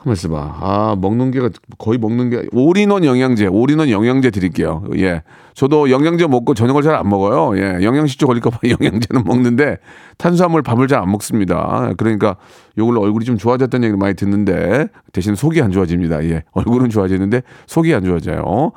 가만 0.01 0.13
있어봐. 0.13 0.58
아, 0.60 0.96
먹는 1.00 1.29
게 1.31 1.39
거의 1.77 2.00
먹는 2.00 2.29
게 2.31 2.48
올인원 2.51 3.05
영양제, 3.05 3.46
올인원 3.48 3.89
영양제 3.91 4.31
드릴게요. 4.31 4.84
예. 4.98 5.22
저도 5.53 5.91
영양제 5.91 6.25
먹고 6.27 6.53
저녁을 6.55 6.81
잘 6.81 6.96
안 6.96 7.08
먹어요. 7.08 7.58
예. 7.62 7.84
영양실조 7.84 8.25
걸릴까봐 8.25 8.58
영양제는 8.67 9.24
먹는데 9.25 9.77
탄수화물 10.17 10.63
밥을 10.63 10.88
잘 10.88 11.01
안 11.01 11.12
먹습니다. 11.12 11.91
그러니까 11.98 12.38
요걸로 12.77 13.01
얼굴이 13.01 13.25
좀 13.25 13.38
좋아졌다는 13.38 13.84
얘기를 13.86 13.98
많이 13.98 14.15
듣는데 14.15 14.88
대신 15.13 15.36
속이 15.36 15.62
안 15.62 15.72
좋아집니다. 15.72 16.24
예. 16.25 16.43
얼굴은 16.51 16.89
좋아지는데 16.89 17.43
속이 17.67 17.93
안 17.93 18.03
좋아져요. 18.03 18.72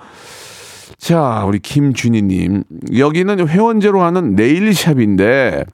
자, 0.99 1.45
우리 1.47 1.59
김준희님. 1.59 2.65
여기는 2.99 3.49
회원제로 3.49 4.03
하는 4.03 4.35
네일샵인데 4.35 5.65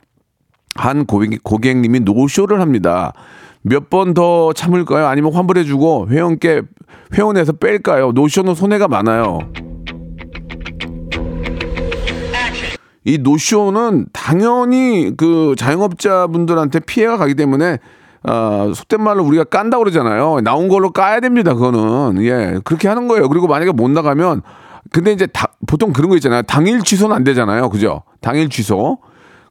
한 0.77 1.05
고객, 1.07 1.43
고객님이 1.43 2.01
노쇼를 2.01 2.61
합니다. 2.61 3.13
몇 3.63 3.91
번 3.91 4.15
더 4.15 4.53
참을까요? 4.53 5.07
아니면 5.07 5.33
환불해주고 5.33 6.09
회원께 6.11 6.63
회원에서 7.15 7.53
뺄까요? 7.53 8.13
노쇼는 8.13 8.55
손해가 8.55 8.89
많아요. 8.89 9.39
이 13.05 13.19
노쇼는 13.19 14.07
당연히 14.13 15.13
그 15.17 15.55
자영업자분들한테 15.59 16.81
피해가 16.81 17.17
가기 17.17 17.35
때문에 17.35 17.79
어, 18.23 18.73
속된 18.75 19.03
말로 19.03 19.25
우리가 19.25 19.45
깐다 19.45 19.79
그러잖아요. 19.79 20.41
나온 20.43 20.69
걸로 20.69 20.91
까야 20.93 21.21
됩니다. 21.21 21.55
그거는 21.55 22.23
예 22.23 22.61
그렇게 22.65 22.89
하는 22.89 23.09
거예요. 23.09 23.29
그리고 23.29 23.47
만약에 23.47 23.73
못 23.73 23.91
나가면 23.91 24.43
근데 24.93 25.13
이제 25.13 25.27
다, 25.27 25.47
보통 25.67 25.93
그런 25.93 26.11
거 26.11 26.17
있잖아요. 26.17 26.43
당일 26.43 26.83
취소는 26.83 27.17
안 27.17 27.25
되잖아요. 27.25 27.71
그죠? 27.71 28.03
당일 28.21 28.49
취소. 28.51 28.99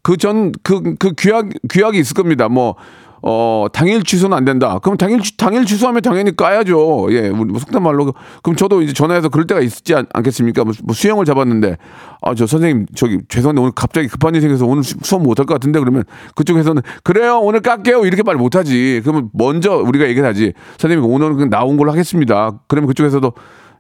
그 0.04 0.16
전 0.18 0.52
그 0.64 0.96
그 1.00 1.14
규약 1.18 1.48
규약이 1.70 1.98
있을 2.00 2.14
겁니다. 2.14 2.48
뭐 2.50 2.76
어, 3.22 3.66
당일 3.74 4.04
취소는 4.04 4.36
안 4.38 4.46
된다. 4.46 4.80
그럼 4.80 4.98
당일, 4.98 5.20
취- 5.22 5.36
당일 5.38 5.66
취소하면 5.66 6.02
당연히 6.02 6.36
까야죠. 6.36 7.08
예, 7.12 7.28
우리 7.30 7.52
뭐 7.52 7.60
속된 7.60 7.82
말로. 7.84 8.14
그럼 8.44 8.56
저도 8.56 8.82
이제 8.82 8.94
전화해서 8.94 9.30
그럴 9.30 9.46
때가 9.48 9.62
있지 9.62 9.94
않, 9.96 10.06
않겠습니까? 10.14 10.64
뭐, 10.64 10.74
뭐 10.84 10.94
수영을 10.96 11.26
잡았는데, 11.26 11.78
아, 12.22 12.36
저 12.36 12.48
선생님, 12.48 12.86
저기, 12.96 13.20
죄송한데 13.28 13.62
오늘 13.62 13.72
갑자기 13.76 14.08
급한 14.08 14.34
일이 14.36 14.42
생겨서 14.42 14.66
오늘 14.66 14.84
수- 14.84 14.96
수업 15.02 15.22
못 15.24 15.38
할 15.40 15.46
것 15.46 15.54
같은데 15.56 15.80
그러면 15.80 16.04
그쪽에서는 16.36 16.82
그래요, 17.04 17.40
오늘 17.40 17.62
깎게요. 17.62 18.06
이렇게 18.06 18.24
말 18.24 18.36
못 18.38 18.56
하지. 18.56 19.02
그러면 19.04 19.30
먼저 19.34 19.76
우리가 19.78 20.08
얘기를 20.08 20.28
하지. 20.28 20.54
선생님, 20.78 21.06
오늘은 21.10 21.34
그냥 21.36 21.50
나온 21.50 21.76
걸로 21.78 21.92
하겠습니다. 21.92 22.60
그러면 22.68 22.88
그쪽에서도 22.88 23.34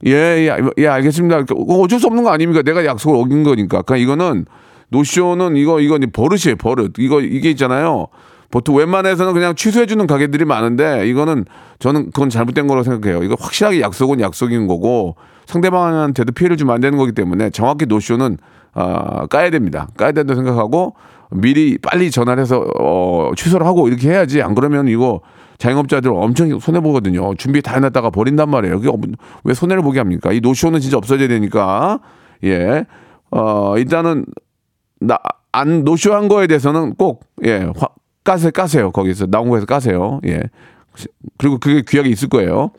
예, 0.06 0.12
예, 0.12 0.58
예, 0.78 0.88
알겠습니다. 0.88 1.38
어, 1.54 1.74
어쩔 1.82 2.00
수 2.00 2.08
없는 2.08 2.24
거 2.24 2.30
아닙니까? 2.32 2.62
내가 2.62 2.86
약속을 2.86 3.18
어긴 3.20 3.44
거니까. 3.44 3.82
그러니까 3.82 3.98
이거는 3.98 4.46
노쇼는 4.90 5.56
이거, 5.58 5.80
이거 5.82 5.98
버릇이에요, 6.12 6.56
버릇. 6.58 6.94
이거, 6.98 7.22
이게 7.22 7.50
있잖아요. 7.52 8.08
보통 8.52 8.76
웬만해서는 8.78 9.34
그냥 9.34 9.56
취소해주는 9.56 10.06
가게들이 10.08 10.46
많은데 10.46 11.08
이거는 11.08 11.46
저는 11.80 12.08
그건 12.08 12.30
잘못된 12.30 12.68
거라고 12.68 12.84
생각해요. 12.84 13.24
이거 13.24 13.36
확실하게 13.40 13.82
약속은 13.82 14.20
약속인 14.20 14.68
거고 14.68 15.16
상대방한테도 15.46 16.32
피해를 16.34 16.58
주면 16.58 16.76
안 16.76 16.82
되는 16.82 16.98
거기 16.98 17.12
때문에 17.12 17.50
정확히 17.52 17.86
노쇼는 17.86 18.38
아, 18.74 19.26
까야 19.28 19.50
됩니다. 19.50 19.88
까야 19.98 20.12
된다고 20.12 20.36
생각하고 20.40 20.96
미리 21.32 21.78
빨리 21.78 22.10
전화를 22.12 22.42
해서 22.42 22.66
어, 22.80 23.32
취소를 23.36 23.66
하고 23.66 23.88
이렇게 23.88 24.10
해야지 24.10 24.42
안 24.42 24.56
그러면 24.56 24.88
이거 24.88 25.22
자영업자들 25.60 26.10
엄청 26.12 26.58
손해 26.60 26.80
보거든요. 26.80 27.36
준비 27.36 27.62
다 27.62 27.74
해놨다가 27.76 28.10
버린단 28.10 28.50
말이에요. 28.50 28.80
그게 28.80 28.92
왜 29.44 29.54
손해를 29.54 29.84
보게 29.84 30.00
합니까? 30.00 30.32
이 30.32 30.40
노쇼는 30.40 30.80
진짜 30.80 30.98
없어져야 30.98 31.28
되니까 31.28 32.00
예. 32.44 32.86
어, 33.32 33.76
일단은 33.78 34.26
나 35.00 35.18
안 35.52 35.84
노쇼한 35.84 36.28
거에 36.28 36.46
대해서는 36.46 36.94
꼭 36.94 37.24
예, 37.44 37.68
화- 37.76 37.88
까세요, 38.30 38.52
까세요. 38.52 38.92
거기서 38.92 39.26
나온 39.26 39.50
거에서 39.50 39.66
까세요. 39.66 40.20
예. 40.28 40.44
그리고 41.40 41.58
그게 41.58 41.82
귀하게 41.88 42.10
있을 42.10 42.30
거예요. 42.30 42.70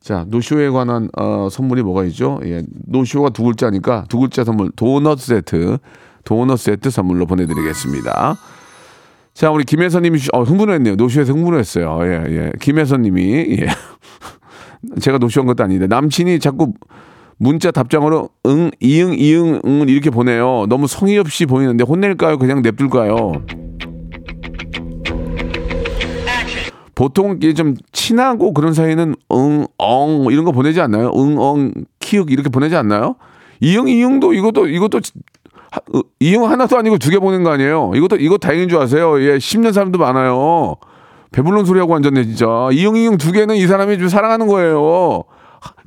자, 0.00 0.24
노쇼에 0.26 0.68
관한 0.70 1.08
어, 1.16 1.46
선물이 1.48 1.84
뭐가 1.84 2.02
있죠? 2.06 2.40
예. 2.44 2.64
노쇼가 2.88 3.30
두 3.30 3.44
글자니까 3.44 4.06
두 4.08 4.18
글자 4.18 4.42
선물 4.42 4.72
도넛 4.74 5.20
세트. 5.20 5.78
도넛 6.24 6.58
세트 6.58 6.90
선물로 6.90 7.26
보내 7.26 7.46
드리겠습니다. 7.46 8.36
자, 9.32 9.52
우리 9.52 9.62
김혜선 9.62 10.02
님이 10.02 10.18
어, 10.32 10.42
흥분했네요. 10.42 10.96
노쇼에서 10.96 11.34
흥분했어요. 11.34 11.98
예, 12.02 12.24
예. 12.28 12.52
김혜선 12.60 13.02
님이 13.02 13.58
예. 13.60 13.68
제가 15.00 15.18
노쇼한 15.18 15.46
것도 15.46 15.62
아닌데 15.62 15.86
남친이 15.86 16.40
자꾸 16.40 16.72
문자 17.36 17.70
답장으로 17.70 18.30
응 18.46 18.72
이응 18.80 19.14
이응 19.16 19.60
응 19.64 19.88
이렇게 19.88 20.10
보내요. 20.10 20.66
너무 20.68 20.88
성의 20.88 21.16
없이 21.18 21.46
보이는데 21.46 21.84
혼낼까요? 21.84 22.38
그냥 22.38 22.60
냅둘까요? 22.62 23.44
보통 27.00 27.38
이게 27.40 27.54
좀 27.54 27.76
친하고 27.92 28.52
그런 28.52 28.74
사이는 28.74 29.14
응, 29.32 29.66
엉 29.78 30.26
이런 30.30 30.44
거 30.44 30.52
보내지 30.52 30.82
않나요? 30.82 31.10
응, 31.16 31.38
엉, 31.38 31.72
키읔 31.98 32.26
이렇게 32.30 32.50
보내지 32.50 32.76
않나요? 32.76 33.16
이응, 33.62 33.88
이응도 33.88 34.34
이것도 34.34 34.68
이것도 34.68 35.00
이용 36.20 36.50
하나도 36.50 36.76
아니고 36.76 36.98
두 36.98 37.08
개 37.10 37.18
보낸 37.18 37.42
거 37.42 37.52
아니에요? 37.52 37.92
이것도 37.94 38.16
이거 38.16 38.36
다행인 38.36 38.68
줄 38.68 38.78
아세요? 38.78 39.18
예, 39.22 39.38
10년 39.38 39.72
사람도 39.72 39.98
많아요. 39.98 40.76
배불른 41.32 41.64
소리하고 41.64 41.94
앉았네 41.96 42.22
진짜. 42.24 42.46
이용 42.72 42.96
이용 42.96 43.16
두 43.16 43.32
개는 43.32 43.56
이 43.56 43.66
사람이 43.66 43.96
좀 43.98 44.08
사랑하는 44.08 44.46
거예요. 44.46 45.24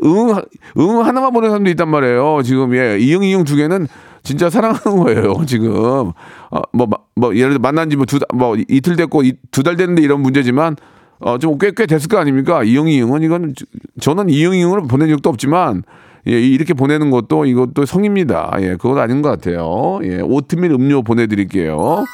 응, 0.04 0.36
응 0.80 1.06
하나만 1.06 1.32
보낸 1.32 1.52
사람도 1.52 1.70
있단 1.70 1.90
말이에요. 1.90 2.42
지금 2.44 2.74
예, 2.76 2.98
이응 3.00 3.22
이응 3.24 3.44
두 3.44 3.56
개는 3.56 3.88
진짜 4.24 4.50
사랑하는 4.50 5.04
거예요. 5.04 5.36
지금 5.46 6.12
어, 6.50 6.62
뭐, 6.72 6.88
마- 6.88 6.98
뭐 7.16 7.36
예를 7.36 7.50
들어 7.52 7.60
만난 7.60 7.92
지뭐두뭐 7.92 8.56
이틀 8.68 8.96
됐고 8.96 9.22
두 9.52 9.62
달 9.62 9.76
됐는데 9.76 10.02
이런 10.02 10.20
문제지만 10.22 10.76
어, 11.24 11.38
좀 11.38 11.58
꽤 11.58 11.72
꽤 11.74 11.86
됐을 11.86 12.08
거 12.10 12.18
아닙니까? 12.18 12.64
이응 12.64 12.88
이응은 12.88 13.24
이건 13.24 13.54
저- 13.58 13.66
저는 14.00 14.30
이응 14.30 14.54
이응을 14.54 14.84
보낸 14.88 15.10
적도 15.10 15.30
없지만 15.30 15.84
예, 16.28 16.32
이렇게 16.40 16.74
보내는 16.74 17.10
것도 17.12 17.46
이것도 17.46 17.86
성입니다. 17.86 18.52
예, 18.62 18.76
그건 18.80 18.98
아닌 19.00 19.22
것 19.22 19.30
같아요. 19.30 20.00
예, 20.04 20.20
오트밀 20.22 20.72
음료 20.72 21.02
보내드릴게요. 21.02 22.06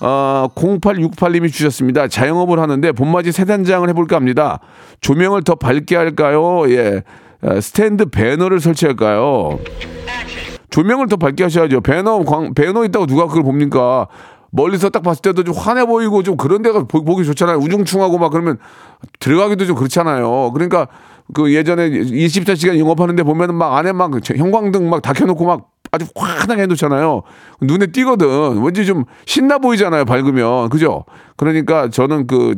아, 0.00 0.48
0868님이 0.56 1.52
주셨습니다. 1.52 2.08
자영업을 2.08 2.58
하는데 2.58 2.92
봄맞이 2.92 3.30
세단장을 3.32 3.88
해볼까 3.88 4.16
합니다. 4.16 4.58
조명을 5.00 5.42
더 5.44 5.54
밝게 5.54 5.94
할까요? 5.96 6.62
예. 6.70 7.02
아, 7.42 7.60
스탠드 7.60 8.06
배너를 8.06 8.60
설치할까요? 8.60 9.58
조명을 10.70 11.08
더 11.08 11.16
밝게 11.16 11.42
하셔야죠. 11.44 11.82
배너, 11.82 12.20
광, 12.24 12.54
배너 12.54 12.84
있다고 12.84 13.06
누가 13.06 13.26
그걸 13.26 13.42
봅니까? 13.42 14.06
멀리서 14.52 14.90
딱 14.90 15.02
봤을 15.02 15.22
때도 15.22 15.44
좀 15.44 15.54
환해 15.54 15.86
보이고 15.86 16.22
좀 16.22 16.36
그런 16.36 16.62
데가 16.62 16.84
보, 16.84 17.02
보기 17.04 17.24
좋잖아요. 17.24 17.56
우중충하고 17.56 18.18
막 18.18 18.30
그러면 18.30 18.58
들어가기도 19.18 19.66
좀 19.66 19.76
그렇잖아요. 19.76 20.52
그러니까 20.52 20.88
그 21.32 21.54
예전에 21.54 21.88
24시간 21.90 22.78
영업하는데 22.78 23.22
보면은 23.22 23.54
막 23.54 23.76
안에 23.76 23.92
막 23.92 24.12
형광등 24.28 24.90
막 24.90 25.00
다 25.02 25.14
켜놓고 25.14 25.46
막 25.46 25.70
아주 25.90 26.06
환하게 26.14 26.62
해놓잖아요. 26.62 27.22
눈에 27.62 27.86
띄거든. 27.86 28.62
왠지 28.62 28.84
좀 28.86 29.04
신나 29.26 29.58
보이잖아요. 29.58 30.04
밝으면. 30.04 30.68
그죠? 30.68 31.04
그러니까 31.36 31.88
저는 31.88 32.26
그 32.26 32.54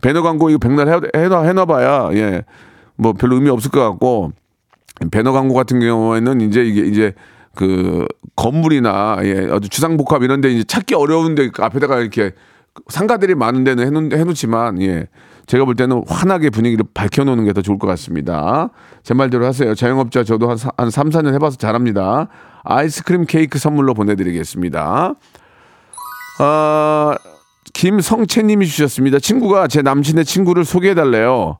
배너 0.00 0.22
광고 0.22 0.50
이거 0.50 0.58
백날 0.58 0.88
해, 0.88 1.00
해놔, 1.14 1.42
해놔봐야, 1.42 2.10
예. 2.14 2.44
뭐 2.96 3.12
별로 3.12 3.36
의미 3.36 3.50
없을 3.50 3.70
것 3.70 3.80
같고, 3.80 4.32
배너 5.10 5.32
광고 5.32 5.54
같은 5.54 5.80
경우에는 5.80 6.40
이제 6.42 6.62
이게 6.62 6.82
이제 6.82 7.14
그 7.54 8.06
건물이나 8.36 9.18
예, 9.24 9.48
아주 9.50 9.68
주상복합 9.68 10.22
이런 10.22 10.40
데 10.40 10.50
이제 10.50 10.64
찾기 10.64 10.94
어려운데 10.94 11.48
그 11.50 11.62
앞에다가 11.62 11.98
이렇게 12.00 12.32
상가들이 12.88 13.34
많은 13.34 13.64
데는 13.64 13.84
해놓, 13.86 14.12
해놓지만, 14.12 14.80
예. 14.82 15.08
제가 15.46 15.64
볼 15.64 15.74
때는 15.74 16.04
환하게 16.06 16.50
분위기를 16.50 16.84
밝혀놓는 16.94 17.44
게 17.44 17.52
더 17.52 17.60
좋을 17.62 17.78
것 17.78 17.88
같습니다. 17.88 18.70
제 19.02 19.14
말대로 19.14 19.44
하세요. 19.44 19.74
자영업자 19.74 20.22
저도 20.22 20.48
한, 20.48 20.56
사- 20.56 20.70
한 20.76 20.90
3, 20.90 21.10
4년 21.10 21.34
해봐서 21.34 21.56
잘합니다. 21.56 22.28
아이스크림 22.62 23.24
케이크 23.26 23.58
선물로 23.58 23.94
보내드리겠습니다. 23.94 25.14
아, 26.38 27.16
김성채님이 27.72 28.66
주셨습니다. 28.66 29.18
친구가 29.18 29.66
제 29.66 29.82
남친의 29.82 30.24
친구를 30.24 30.64
소개해달래요. 30.64 31.58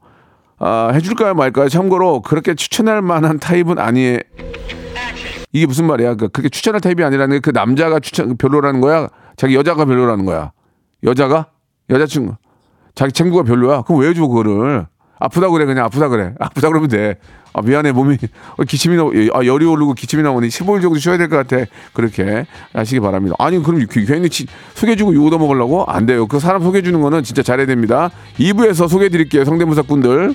아, 0.60 0.90
해줄까요 0.94 1.34
말까요? 1.34 1.68
참고로 1.68 2.22
그렇게 2.22 2.54
추천할 2.54 3.02
만한 3.02 3.38
타입은 3.40 3.78
아니에요. 3.80 4.18
이게 5.52 5.66
무슨 5.66 5.86
말이야? 5.86 6.14
그 6.14 6.28
그렇게 6.28 6.48
추천할 6.48 6.80
타입이 6.80 7.02
아니라는 7.02 7.36
게 7.36 7.40
그 7.40 7.50
남자가 7.50 8.00
추천 8.00 8.36
별로라는 8.36 8.80
거야? 8.80 9.08
자기 9.36 9.54
여자가 9.54 9.84
별로라는 9.84 10.24
거야? 10.24 10.52
여자가 11.02 11.46
여자친구 11.88 12.34
자기 12.94 13.12
친구가 13.12 13.42
별로야? 13.44 13.82
그럼 13.82 14.00
왜 14.02 14.12
줘 14.14 14.26
그거를? 14.26 14.86
아프다 15.18 15.48
그래 15.50 15.64
그냥 15.66 15.84
아프다 15.84 16.08
그래 16.08 16.34
아프다 16.40 16.68
그러면 16.68 16.88
돼. 16.88 17.18
아 17.52 17.60
미안해 17.62 17.90
몸이 17.92 18.16
어, 18.58 18.62
기침이 18.62 18.94
나 18.96 19.02
아, 19.34 19.44
열이 19.44 19.66
오르고 19.66 19.94
기침이 19.94 20.22
나오니 20.22 20.48
15일 20.48 20.82
정도 20.82 20.98
쉬어야 20.98 21.18
될 21.18 21.28
것 21.28 21.36
같아. 21.36 21.64
그렇게 21.92 22.46
하시기 22.72 23.00
바랍니다. 23.00 23.34
아니 23.40 23.60
그럼 23.62 23.84
그- 23.90 24.04
괜히 24.04 24.28
치- 24.30 24.46
소개해주고 24.74 25.14
욕 25.16 25.26
얻어먹으려고 25.26 25.84
안 25.86 26.06
돼요. 26.06 26.26
그 26.28 26.38
사람 26.38 26.62
소개해주는 26.62 27.00
거는 27.00 27.22
진짜 27.24 27.42
잘해야 27.42 27.66
됩니다. 27.66 28.10
2부에서 28.38 28.88
소개해드릴게요 28.88 29.44
성대모사꾼들. 29.44 30.34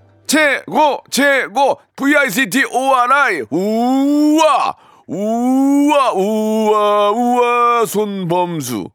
최고 0.31 1.03
최고. 1.09 1.77
VICT 1.97 2.63
ORI 2.71 3.41
우와 3.51 4.75
우와 5.05 6.13
우와 6.13 7.11
우와. 7.11 7.85
손범수 7.85 8.87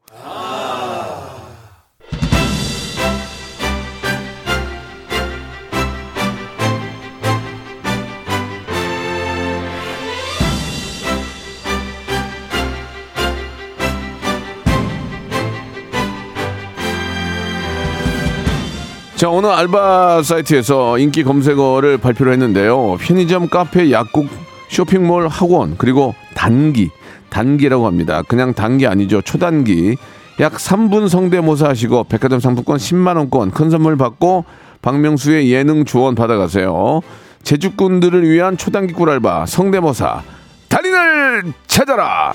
자 19.17 19.29
오늘 19.29 19.49
알바 19.49 20.21
사이트에서 20.21 20.99
인기 20.99 21.23
검색어를 21.23 21.97
발표를 21.97 22.33
했는데요. 22.33 22.97
편의점, 22.97 23.49
카페, 23.49 23.89
약국, 23.91 24.27
쇼핑몰, 24.69 25.27
학원 25.27 25.75
그리고 25.75 26.13
단기 26.35 26.91
단기라고 27.31 27.87
합니다. 27.87 28.21
그냥 28.27 28.53
단기 28.53 28.85
아니죠. 28.85 29.23
초단기 29.23 29.97
약 30.39 30.53
3분 30.53 31.09
성대모사 31.09 31.69
하시고 31.69 32.03
백화점 32.03 32.39
상품권 32.39 32.77
10만 32.77 33.17
원권 33.17 33.49
큰 33.49 33.71
선물 33.71 33.97
받고 33.97 34.45
박명수의 34.83 35.51
예능 35.51 35.83
조언 35.83 36.13
받아가세요. 36.13 37.01
제주꾼들을 37.41 38.21
위한 38.29 38.55
초단기 38.55 38.93
꿀알바 38.93 39.47
성대모사 39.47 40.21
달인을 40.69 41.53
찾아라. 41.65 42.33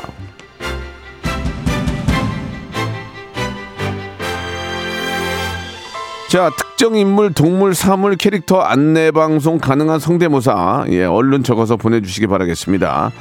자, 6.33 6.51
특정 6.57 6.97
인물, 6.97 7.35
동물, 7.35 7.75
사물, 7.75 8.17
캐릭터 8.17 8.59
안내 8.59 9.11
방송 9.11 9.59
가능한 9.59 9.99
성대모사 9.99 10.87
예, 10.89 11.05
얼른 11.05 11.43
적어서 11.43 11.77
보내주시기 11.77 12.27
바라겠습니다. 12.27 13.13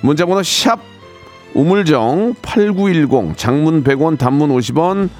문자번호 0.00 0.42
샵 0.42 0.80
우물정 1.54 2.34
8910 2.42 3.38
장문 3.38 3.84
100원 3.84 4.18
단문 4.18 4.50
50원 4.50 5.10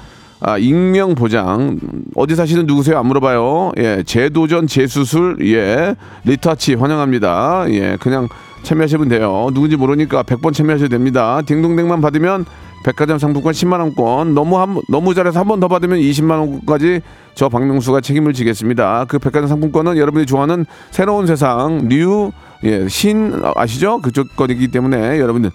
아, 0.41 0.57
익명 0.57 1.15
보장 1.15 1.79
어디 2.15 2.35
사시는 2.35 2.65
누구세요? 2.65 2.99
안 2.99 3.05
물어봐요. 3.05 3.71
예, 3.77 4.03
재도전 4.05 4.67
재수술 4.67 5.37
예 5.43 5.95
리터치 6.25 6.73
환영합니다. 6.73 7.67
예, 7.69 7.97
그냥 8.01 8.27
참여하시면 8.63 9.07
돼요. 9.07 9.51
누군지 9.53 9.77
모르니까 9.77 10.23
100번 10.23 10.53
참여하셔도 10.53 10.89
됩니다. 10.89 11.41
딩동댕만 11.45 12.01
받으면 12.01 12.43
백화점 12.83 13.17
상품권 13.19 13.53
10만 13.53 13.79
원권 13.79 14.33
너무 14.33 14.59
한 14.59 14.79
너무 14.89 15.13
잘해서 15.13 15.39
한 15.39 15.47
번 15.47 15.59
더 15.59 15.67
받으면 15.67 15.99
20만 15.99 16.39
원까지 16.39 17.01
저 17.35 17.49
박명수가 17.49 18.01
책임을 18.01 18.33
지겠습니다. 18.33 19.05
그 19.07 19.19
백화점 19.19 19.47
상품권은 19.47 19.97
여러분이 19.97 20.25
좋아하는 20.25 20.65
새로운 20.91 21.27
세상 21.27 21.87
류 21.89 22.31
예, 22.63 22.87
신 22.87 23.39
아시죠? 23.55 23.99
그쪽 24.01 24.35
거이기 24.35 24.67
때문에 24.69 25.19
여러분들 25.19 25.51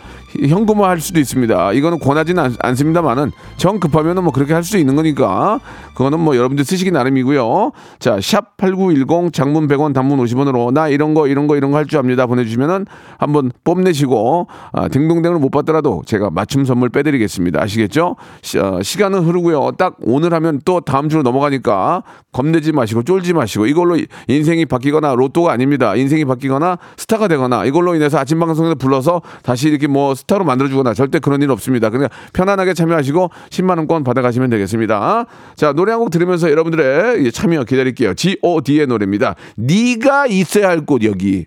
현금화 0.48 0.88
할 0.88 1.00
수도 1.00 1.18
있습니다. 1.20 1.72
이거는 1.72 1.98
권하지는 1.98 2.42
않, 2.42 2.54
않습니다만은 2.60 3.32
정 3.56 3.80
급하면은 3.80 4.22
뭐 4.24 4.32
그렇게 4.32 4.54
할 4.54 4.62
수 4.62 4.78
있는 4.78 4.94
거니까 4.94 5.58
그거는 5.94 6.20
뭐 6.20 6.36
여러분들 6.36 6.64
쓰시기 6.64 6.92
나름이고요. 6.92 7.72
자, 7.98 8.18
샵 8.20 8.56
8910 8.56 9.32
장문 9.32 9.66
100원 9.66 9.92
단문 9.92 10.18
50원으로 10.20 10.72
나 10.72 10.86
이런 10.88 11.14
거 11.14 11.26
이런 11.26 11.48
거 11.48 11.56
이런 11.56 11.72
거 11.72 11.76
할 11.78 11.86
줄 11.86 11.98
압니다 11.98 12.26
보내 12.26 12.44
주시면은 12.44 12.86
한번 13.18 13.50
뽐내시고 13.64 14.46
아, 14.72 14.86
딩동댕을 14.86 15.40
못 15.40 15.50
받더라도 15.50 16.02
제가 16.06 16.30
맞춤 16.30 16.64
선물 16.64 16.88
빼 16.90 17.02
드리겠습니다. 17.02 17.60
아시겠죠? 17.60 18.14
시, 18.42 18.58
어, 18.60 18.80
시간은 18.82 19.24
흐르고요. 19.24 19.72
딱 19.76 19.96
오늘 20.02 20.32
하면 20.34 20.60
또 20.64 20.80
다음 20.80 21.08
주로 21.08 21.22
넘어가니까 21.24 22.04
겁내지 22.30 22.70
마시고 22.70 23.02
쫄지 23.02 23.32
마시고 23.32 23.66
이걸로 23.66 23.98
인생이 24.28 24.66
바뀌거나 24.66 25.14
로또가 25.16 25.50
아닙니다. 25.52 25.96
인생이 25.96 26.24
바뀌거나 26.24 26.78
스타가 26.96 27.28
되거나 27.28 27.64
이걸로 27.64 27.94
인해서 27.94 28.18
아침 28.18 28.38
방송에서 28.38 28.74
불러서 28.74 29.22
다시 29.42 29.68
이렇게 29.68 29.86
뭐 29.86 30.14
스타로 30.14 30.44
만들어주거나 30.44 30.94
절대 30.94 31.18
그런 31.18 31.40
일 31.42 31.50
없습니다. 31.50 31.90
그냥 31.90 32.08
편안하게 32.32 32.74
참여하시고 32.74 33.30
10만 33.50 33.76
원권 33.78 34.04
받아가시면 34.04 34.50
되겠습니다. 34.50 35.26
자 35.56 35.72
노래 35.72 35.92
한 35.92 36.00
곡 36.02 36.10
들으면서 36.10 36.50
여러분들의 36.50 37.30
참여 37.32 37.64
기다릴게요. 37.64 38.14
G.O.D의 38.14 38.86
노래입니다. 38.88 39.36
네가 39.56 40.26
있어야 40.26 40.68
할 40.68 40.84
곳 40.84 41.04
여기. 41.04 41.46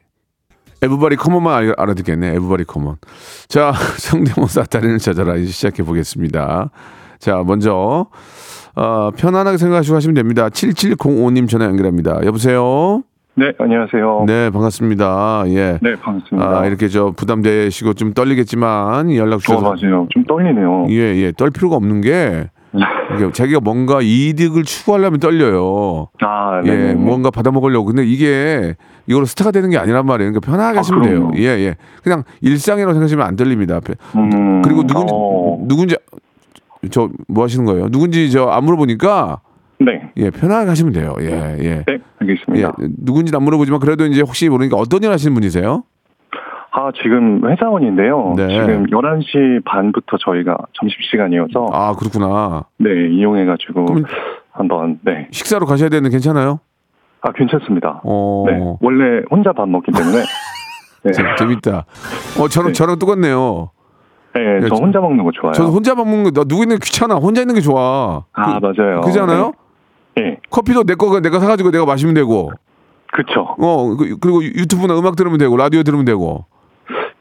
Everybody 0.81 1.15
come 1.15 1.32
on만 1.32 1.53
알- 1.53 1.73
알아듣겠네. 1.77 2.35
Everybody 2.35 2.63
come 2.65 2.84
on. 2.84 2.97
자, 3.47 3.73
성대모사 3.97 4.63
달인을 4.63 4.99
찾아라. 4.99 5.35
이제 5.35 5.51
시작해 5.51 5.83
보겠습니다. 5.83 6.69
자, 7.19 7.43
먼저, 7.45 8.05
어, 8.75 9.11
편안하게 9.17 9.57
생각하시고 9.57 9.95
하시면 9.95 10.13
됩니다. 10.15 10.47
7705님 10.49 11.49
전화 11.49 11.65
연결합니다. 11.65 12.19
여보세요? 12.25 13.03
네, 13.37 13.51
안녕하세요. 13.57 14.23
네, 14.27 14.45
네, 14.45 14.49
반갑습니다. 14.49 15.43
예. 15.47 15.77
반갑습니다. 16.01 16.59
아, 16.59 16.65
이렇게 16.65 16.87
저 16.87 17.11
부담되시고 17.11 17.93
좀 17.93 18.13
떨리겠지만 18.13 19.13
연락 19.15 19.35
어, 19.35 19.39
주셔서. 19.39 19.61
맞아요. 19.61 20.07
좀 20.11 20.23
떨리네요. 20.25 20.85
예, 20.89 20.95
예. 21.17 21.31
떨 21.35 21.49
필요가 21.51 21.75
없는 21.75 21.99
게, 21.99 22.49
자기가 23.33 23.59
뭔가 23.59 23.99
이득을 24.01 24.63
추구하려면 24.63 25.19
떨려요. 25.19 26.07
아, 26.21 26.61
네. 26.63 26.71
예, 26.89 26.93
뭔가 26.93 27.29
받아먹으려고. 27.29 27.87
근데 27.87 28.05
이게 28.05 28.75
이걸로 29.05 29.25
스타가 29.25 29.51
되는 29.51 29.69
게 29.69 29.77
아니란 29.77 30.05
말이에요. 30.05 30.31
그러니까 30.31 30.49
편하게 30.51 30.77
아, 30.77 30.79
하시면 30.79 31.01
돼요. 31.01 31.19
그럼요. 31.27 31.37
예, 31.37 31.43
예. 31.43 31.75
그냥 32.03 32.23
일상이라고 32.39 32.93
생각하시면 32.93 33.25
안 33.25 33.35
들립니다. 33.35 33.75
앞에. 33.75 33.95
음, 34.15 34.61
그리고 34.61 34.83
누군지, 34.87 35.13
어, 35.13 35.57
누군지, 35.67 35.97
저 36.91 37.09
뭐 37.27 37.43
하시는 37.43 37.65
거예요? 37.65 37.89
누군지 37.89 38.31
저 38.31 38.49
안 38.49 38.63
물어보니까 38.63 39.39
네. 39.79 40.09
예, 40.17 40.29
편하게 40.29 40.69
하시면 40.69 40.93
돼요. 40.93 41.13
예, 41.19 41.57
예. 41.59 41.83
네, 41.85 41.97
알겠습니다. 42.19 42.67
예, 42.81 42.87
누군지는 43.03 43.37
안 43.37 43.43
물어보지만 43.43 43.79
그래도 43.79 44.05
이제 44.05 44.21
혹시 44.21 44.47
모르니까 44.49 44.77
어떤 44.77 45.03
일 45.03 45.11
하시는 45.11 45.33
분이세요? 45.33 45.83
아, 46.71 46.91
지금 47.01 47.41
회사원인데요. 47.49 48.33
네. 48.35 48.47
지금 48.49 48.85
11시 48.87 49.63
반부터 49.65 50.17
저희가 50.25 50.57
점심시간이어서, 50.73 51.67
아, 51.71 51.93
그렇구나. 51.95 52.65
네, 52.79 52.89
이용해가지고, 53.11 53.85
한번, 54.51 54.99
네. 55.03 55.27
식사로 55.31 55.65
가셔야 55.65 55.89
되는데 55.89 56.09
괜찮아요? 56.09 56.59
아, 57.21 57.31
괜찮습니다. 57.33 58.01
어, 58.03 58.45
네. 58.47 58.59
원래 58.81 59.23
혼자 59.31 59.51
밥 59.53 59.67
먹기 59.69 59.91
때문에, 59.91 60.17
네. 61.03 61.11
재- 61.11 61.23
재밌다. 61.37 61.85
어, 62.39 62.47
저랑, 62.49 62.67
네. 62.67 62.73
저랑 62.73 62.99
똑같네요. 62.99 63.71
네, 64.33 64.41
예, 64.57 64.59
저 64.67 64.75
저- 64.75 64.75
혼자 64.75 64.99
먹는 64.99 65.23
거 65.23 65.31
좋아요. 65.31 65.53
저도 65.53 65.71
혼자 65.71 65.95
밥 65.95 66.05
먹는 66.05 66.25
거, 66.25 66.31
나 66.31 66.43
누구 66.43 66.63
있는 66.63 66.75
게 66.77 66.79
귀찮아. 66.83 67.15
혼자 67.15 67.39
있는 67.41 67.55
게 67.55 67.61
좋아. 67.61 68.25
아, 68.33 68.59
그, 68.59 68.65
맞아요. 68.65 68.99
그지 69.01 69.17
않아요? 69.21 69.45
네. 69.45 69.51
커피도 70.49 70.83
내 70.83 70.95
거, 70.95 71.19
내가 71.19 71.39
사가지고 71.39 71.71
내가 71.71 71.85
마시면 71.85 72.13
되고. 72.13 72.51
그쵸. 73.13 73.55
어, 73.59 73.95
그- 73.95 74.17
그리고 74.19 74.43
유튜브나 74.43 74.97
음악 74.97 75.15
들으면 75.15 75.37
되고, 75.37 75.55
라디오 75.57 75.83
들으면 75.83 76.05
되고. 76.05 76.45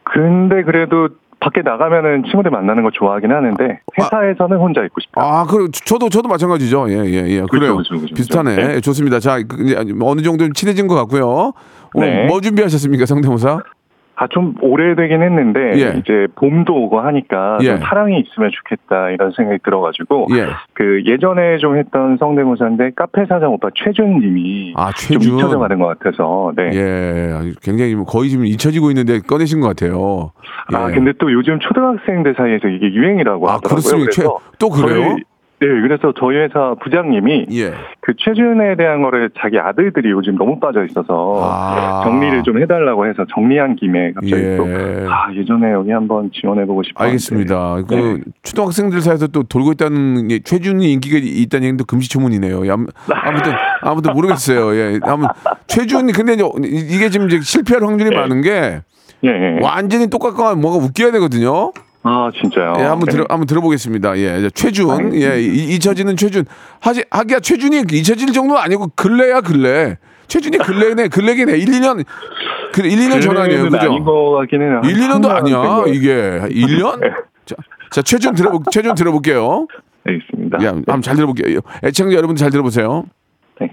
근데 0.04 0.62
그래도, 0.62 1.08
밖에 1.40 1.60
나가면은 1.62 2.24
친구들 2.24 2.50
만나는 2.50 2.82
거 2.84 2.90
좋아하긴 2.92 3.30
하는데, 3.30 3.80
회사에서는 3.98 4.56
혼자 4.56 4.82
있고 4.84 5.00
싶어요. 5.00 5.24
아, 5.24 5.44
그 5.44 5.68
저도, 5.84 6.08
저도 6.08 6.28
마찬가지죠. 6.28 6.86
예, 6.88 6.94
예, 7.04 7.26
예. 7.28 7.42
그래요. 7.50 7.76
그죠, 7.76 8.00
그죠, 8.00 8.14
비슷하네. 8.14 8.56
네. 8.56 8.74
예, 8.76 8.80
좋습니다. 8.80 9.20
자, 9.20 9.38
그, 9.46 9.62
이제 9.62 9.76
어느 10.00 10.22
정도 10.22 10.48
친해진 10.52 10.86
것 10.86 10.94
같고요. 10.94 11.52
오늘 11.94 12.08
네. 12.22 12.26
뭐 12.26 12.40
준비하셨습니까, 12.40 13.06
성대모사? 13.06 13.58
아, 14.16 14.28
좀 14.28 14.54
오래되긴 14.60 15.22
했는데, 15.22 15.60
예. 15.74 15.98
이제 15.98 16.28
봄도 16.36 16.72
오고 16.84 17.00
하니까, 17.00 17.58
예. 17.62 17.66
좀 17.66 17.78
사랑이 17.78 18.20
있으면 18.20 18.50
좋겠다, 18.52 19.10
이런 19.10 19.32
생각이 19.32 19.58
들어가지고, 19.64 20.28
예. 20.36 20.46
그 20.72 21.02
예전에 21.04 21.58
좀 21.58 21.76
했던 21.76 22.16
성대모사인데, 22.18 22.92
카페 22.94 23.26
사장 23.26 23.52
오빠 23.52 23.70
최준 23.74 24.20
님이 24.20 24.72
아, 24.76 24.92
좀 24.92 25.18
최준. 25.18 25.38
잊혀져 25.38 25.58
가는 25.58 25.78
것 25.78 25.98
같아서, 25.98 26.52
네. 26.56 26.70
예, 26.74 27.52
굉장히 27.60 27.96
뭐 27.96 28.04
거의 28.04 28.30
지금 28.30 28.46
잊혀지고 28.46 28.90
있는데 28.90 29.18
꺼내신 29.18 29.60
것 29.60 29.68
같아요. 29.68 30.30
아, 30.72 30.90
예. 30.90 30.94
근데 30.94 31.12
또 31.18 31.32
요즘 31.32 31.58
초등학생들 31.58 32.34
사이에서 32.36 32.68
이게 32.68 32.92
유행이라고 32.94 33.48
아, 33.48 33.54
하더라고요. 33.54 33.68
그렇습니까? 33.68 34.10
최, 34.12 34.22
또 34.58 34.70
그래요? 34.70 35.16
네, 35.66 35.80
그래서 35.80 36.12
저희 36.18 36.36
회사 36.36 36.74
부장님이 36.82 37.46
예. 37.52 37.72
그 38.00 38.12
최준에 38.18 38.76
대한 38.76 39.02
거를 39.02 39.30
자기 39.40 39.58
아들들이 39.58 40.10
요즘 40.10 40.36
너무 40.36 40.60
빠져 40.60 40.84
있어서 40.84 41.40
아. 41.42 42.02
정리를 42.04 42.42
좀 42.42 42.60
해달라고 42.60 43.06
해서 43.06 43.24
정리한 43.34 43.76
김에 43.76 44.12
갑자기 44.12 44.42
예. 44.42 44.56
또, 44.56 44.64
아, 45.08 45.32
예전에 45.34 45.72
여기 45.72 45.90
한번 45.90 46.30
지원해보고 46.32 46.82
싶어. 46.82 47.04
알겠습니다. 47.04 47.82
그 47.88 47.94
네. 47.94 48.22
초등학생들 48.42 49.00
사이에서 49.00 49.26
또 49.28 49.42
돌고 49.42 49.72
있다는 49.72 50.28
게 50.28 50.40
최준이 50.40 50.92
인기가 50.92 51.18
있다는 51.20 51.68
얘기도 51.68 51.84
금시초문이네요. 51.86 52.66
예, 52.66 52.70
아무- 52.70 52.86
아무튼 53.08 53.52
아무튼 53.80 54.12
모르겠어요. 54.12 54.74
예. 54.76 54.98
아무 55.02 55.26
최준이 55.66 56.12
근데 56.12 56.34
이제 56.34 56.44
이게 56.62 57.08
지금 57.08 57.26
이제 57.28 57.40
실패할 57.40 57.82
확률이 57.84 58.10
네. 58.10 58.16
많은 58.16 58.42
게 58.42 58.80
예, 59.24 59.28
예. 59.28 59.58
완전히 59.62 60.08
똑같고 60.10 60.56
뭐가 60.56 60.84
웃겨야 60.84 61.10
되거든요. 61.12 61.72
아, 62.06 62.30
진짜요? 62.38 62.74
예, 62.78 62.82
한번 62.82 63.06
네. 63.06 63.12
들어 63.12 63.24
한번 63.30 63.46
들어보겠습니다. 63.46 64.18
예, 64.18 64.38
이제 64.38 64.50
최준, 64.50 65.14
예, 65.14 65.40
이- 65.40 65.74
잊혀지는 65.74 66.16
최준. 66.16 66.44
하지 66.80 67.02
하기야 67.10 67.40
최준이 67.40 67.84
잊혀질 67.90 68.30
정도는 68.32 68.60
아니고 68.60 68.88
근래야 68.94 69.40
근래. 69.40 69.96
최준이 70.26 70.58
근래네, 70.58 71.08
근래기네. 71.08 71.52
1, 71.56 71.64
2년 71.66 72.04
그 72.74 72.82
1, 72.82 72.98
2년 72.98 73.22
전 73.22 73.36
아니에요, 73.38 73.64
그죠? 73.64 73.78
아닌 73.78 74.04
거 74.04 74.32
같기는 74.40 74.66
해요. 74.70 74.80
1, 74.84 74.94
2년도 74.96 75.28
한 75.28 75.36
아니야. 75.38 75.84
이게 75.86 76.40
1년? 76.50 77.00
자, 77.46 77.56
자 77.90 78.02
최준 78.02 78.34
들어 78.34 78.58
최준 78.70 78.94
들어볼게요. 78.94 79.46
거. 79.46 79.66
알겠습니다. 80.06 80.62
야, 80.62 80.68
한번 80.68 81.00
잘 81.00 81.16
들어볼게요. 81.16 81.60
애청자 81.82 82.14
여러분들 82.16 82.38
잘 82.40 82.50
들어보세요. 82.50 83.04
네. 83.60 83.70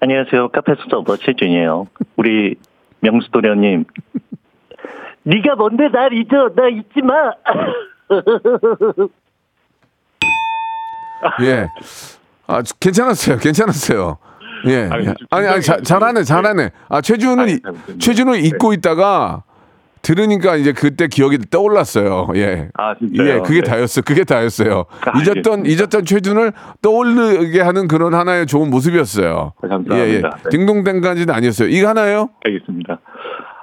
안녕하세요. 0.00 0.48
카페 0.48 0.72
수자 0.82 0.96
오빠 0.96 1.16
최준이에요. 1.16 1.86
우리 2.16 2.54
명수 3.00 3.30
도련님. 3.30 3.84
네가 5.24 5.54
뭔데 5.56 5.88
날 5.88 6.12
잊어? 6.12 6.48
나 6.54 6.68
잊지 6.68 7.02
마. 7.02 7.32
예. 11.42 11.68
아, 12.46 12.62
괜찮았어요. 12.80 13.38
괜찮았어요. 13.38 14.18
예. 14.66 14.88
아니, 14.90 15.06
예. 15.06 15.14
아니, 15.30 15.46
아니, 15.46 15.62
자, 15.62 15.78
잘하네, 15.82 16.24
잘하네. 16.24 16.70
아, 16.88 17.00
최준은. 17.00 17.60
최준을 17.98 18.44
잊고 18.44 18.72
있다가 18.72 19.44
들으니까 20.02 20.56
이제 20.56 20.72
그때 20.72 21.08
기억이 21.08 21.38
떠올랐어요. 21.50 22.28
예. 22.36 22.70
아, 22.74 22.94
진짜요? 22.96 23.28
예, 23.28 23.38
그게 23.40 23.60
네. 23.60 23.68
다였어. 23.70 24.00
그게 24.00 24.24
다였어요. 24.24 24.86
아, 25.04 25.18
잊었던, 25.18 25.60
알겠습니다. 25.60 25.68
잊었던 25.70 26.04
최준을 26.06 26.52
떠올리게 26.80 27.60
하는 27.60 27.86
그런 27.86 28.14
하나의 28.14 28.46
좋은 28.46 28.70
모습이었어요. 28.70 29.52
감사합니다. 29.60 29.96
예, 29.98 30.08
예. 30.08 30.20
네. 30.22 30.30
딩동댕까지는 30.50 31.34
아니었어요. 31.34 31.68
이거 31.68 31.88
하나요? 31.88 32.30
알겠습니다. 32.46 32.98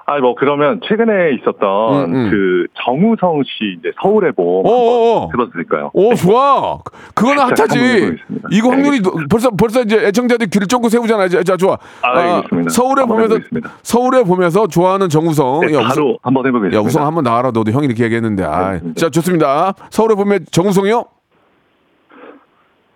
아, 0.10 0.20
뭐, 0.20 0.36
그러면 0.36 0.80
최근에 0.88 1.34
있었던 1.34 2.06
음, 2.06 2.16
음. 2.16 2.30
그 2.32 2.68
정우성 2.82 3.44
씨 3.44 3.76
이제 3.78 3.92
서울의 4.02 4.32
봄 4.32 4.66
어어어. 4.66 5.28
한번 5.30 5.48
해봤을까요? 5.48 5.92
오, 5.94 6.16
좋아. 6.16 6.78
그거는 7.14 7.44
핫하지. 7.52 8.16
이거 8.52 8.70
확률이. 8.70 9.02
노- 9.02 9.12
벌써 9.30 9.50
벌써 9.50 9.82
이제 9.82 9.98
애청자들이 10.08 10.50
귀를 10.50 10.66
쫑긋 10.68 10.90
세우잖아요. 10.92 11.28
자, 11.28 11.44
자, 11.44 11.58
좋아. 11.58 11.78
아, 12.02 12.20
알겠습니다. 12.20 12.70
서울에 12.70 13.04
보면서 13.04 13.34
해보겠습니다. 13.36 13.70
서울에 13.84 14.24
보면서 14.24 14.68
좋아하는 14.68 15.10
정우성. 15.10 15.60
네, 15.68 15.74
야, 15.74 15.80
우성, 15.80 15.88
바로 15.90 16.18
한번 16.24 16.48
해보겠습니다. 16.48 16.78
야, 16.78 16.82
우성 16.82 17.06
한번 17.06 17.26
나와라. 17.26 17.52
너도 17.52 17.70
형이 17.74 17.88
이렇게 17.88 18.06
얘기했는데. 18.06 18.46
아. 18.46 18.80
자, 18.96 19.10
좋습니다. 19.10 19.74
서울에 19.90 20.16
보면 20.16 20.46
정우성이요? 20.50 21.04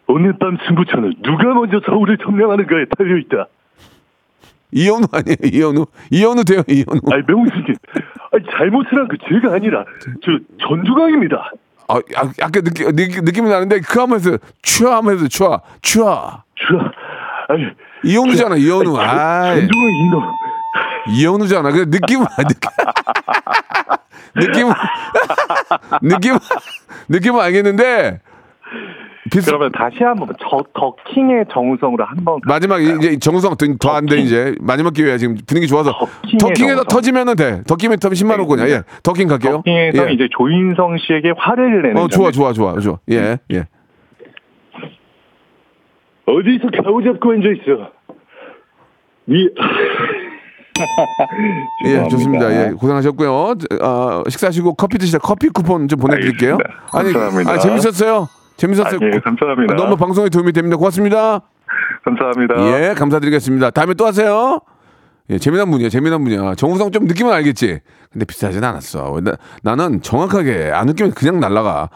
오늘 0.07 0.33
밤 0.39 0.57
승부처는 0.65 1.15
누가 1.23 1.43
먼저 1.53 1.81
서울을 1.85 2.17
점령하는가에 2.19 2.85
달려있다. 2.97 3.47
이현우 4.71 5.07
아니에요? 5.11 5.37
이현우. 5.43 5.85
이현우 6.11 6.43
돼요. 6.45 6.61
이현우. 6.67 7.01
아니, 7.11 7.23
명수님. 7.27 7.75
아니, 8.33 8.43
잘못을 8.57 8.97
한그 8.97 9.17
제가 9.27 9.55
아니라, 9.55 9.85
저, 10.23 10.31
전두광입니다. 10.67 11.51
아, 11.87 11.95
아, 11.95 12.31
약간 12.39 12.63
느낌, 12.63 12.95
느낌, 12.95 13.25
느낌이 13.25 13.49
나는데 13.49 13.81
그 13.81 13.99
하면서 13.99 14.37
추아 14.61 14.97
하면서 14.97 15.27
추아. 15.27 15.59
추아. 15.81 16.43
저, 16.57 17.53
아니, 17.53 17.65
이현우잖아. 18.03 18.55
이현우. 18.55 18.97
아, 18.97 19.55
전두광 19.55 19.89
이놈. 19.89 20.23
이현우잖아. 21.09 21.71
그 21.71 21.89
느낌 21.89 22.19
느낌 24.35 24.69
느낌 26.01 26.37
느낌은 27.09 27.39
알겠는데 27.41 28.21
그러면 29.45 29.71
다시 29.71 30.03
한번, 30.03 30.27
저, 30.41 30.61
더킹의 30.73 31.45
정우성으로 31.53 32.03
한번. 32.03 32.39
마지막 32.45 32.79
이제 32.81 33.17
정우성 33.17 33.55
더 33.79 33.91
안 33.95 34.05
돼 34.05 34.17
이제 34.17 34.55
마지막 34.59 34.93
기회야 34.93 35.17
지금 35.17 35.37
분위기 35.47 35.67
좋아서 35.67 35.93
더킹에서. 36.39 36.83
터지면은 36.83 37.35
돼 37.35 37.61
더킹에 37.67 37.95
터면 37.95 38.13
10만 38.15 38.37
원권이야 38.39 38.69
예 38.69 38.83
더킹 39.03 39.27
갈게요 39.29 39.57
더킹에서 39.63 40.09
예. 40.09 40.13
이제 40.13 40.27
조인성 40.37 40.97
씨에게 40.97 41.33
화를 41.37 41.81
내는. 41.83 41.97
어 41.97 42.07
좋아. 42.07 42.31
좋아 42.31 42.51
좋아 42.51 42.77
좋아 42.79 42.97
예예 43.09 43.37
어디서 46.25 46.69
가오 46.83 47.01
잡고 47.03 47.31
앉아 47.31 47.47
있어? 47.49 47.91
니. 49.27 49.49
예, 51.85 52.07
좋습니다. 52.09 52.51
예, 52.51 52.71
고생하셨고요. 52.71 53.53
아, 53.81 54.23
식사하시고 54.27 54.73
커피 54.75 54.97
드시다 54.97 55.19
커피 55.19 55.49
쿠폰 55.49 55.87
좀 55.87 55.99
보내드릴게요. 55.99 56.57
아니, 56.93 57.11
감사합니다. 57.13 57.51
아, 57.51 57.57
재밌었어요. 57.59 58.27
재밌었어요. 58.61 58.99
아, 59.01 59.05
예, 59.15 59.19
감사합니다. 59.19 59.73
너무 59.75 59.95
방송에 59.97 60.29
도움이 60.29 60.51
됩니다. 60.53 60.77
고맙습니다. 60.77 61.41
감사합니다. 62.05 62.55
예, 62.89 62.93
감사드리겠습니다. 62.93 63.71
다음에 63.71 63.95
또 63.95 64.05
하세요. 64.05 64.59
예, 65.31 65.39
재미난 65.39 65.71
분이야, 65.71 65.89
재미난 65.89 66.23
분이야. 66.23 66.53
정우성 66.55 66.91
좀 66.91 67.05
느낌은 67.05 67.31
알겠지? 67.33 67.79
근데 68.11 68.25
비싸진 68.25 68.63
않았어. 68.63 69.19
나, 69.23 69.31
나는 69.63 70.01
정확하게 70.01 70.71
안 70.73 70.85
느끼면 70.87 71.13
그냥 71.13 71.39
날라가. 71.39 71.89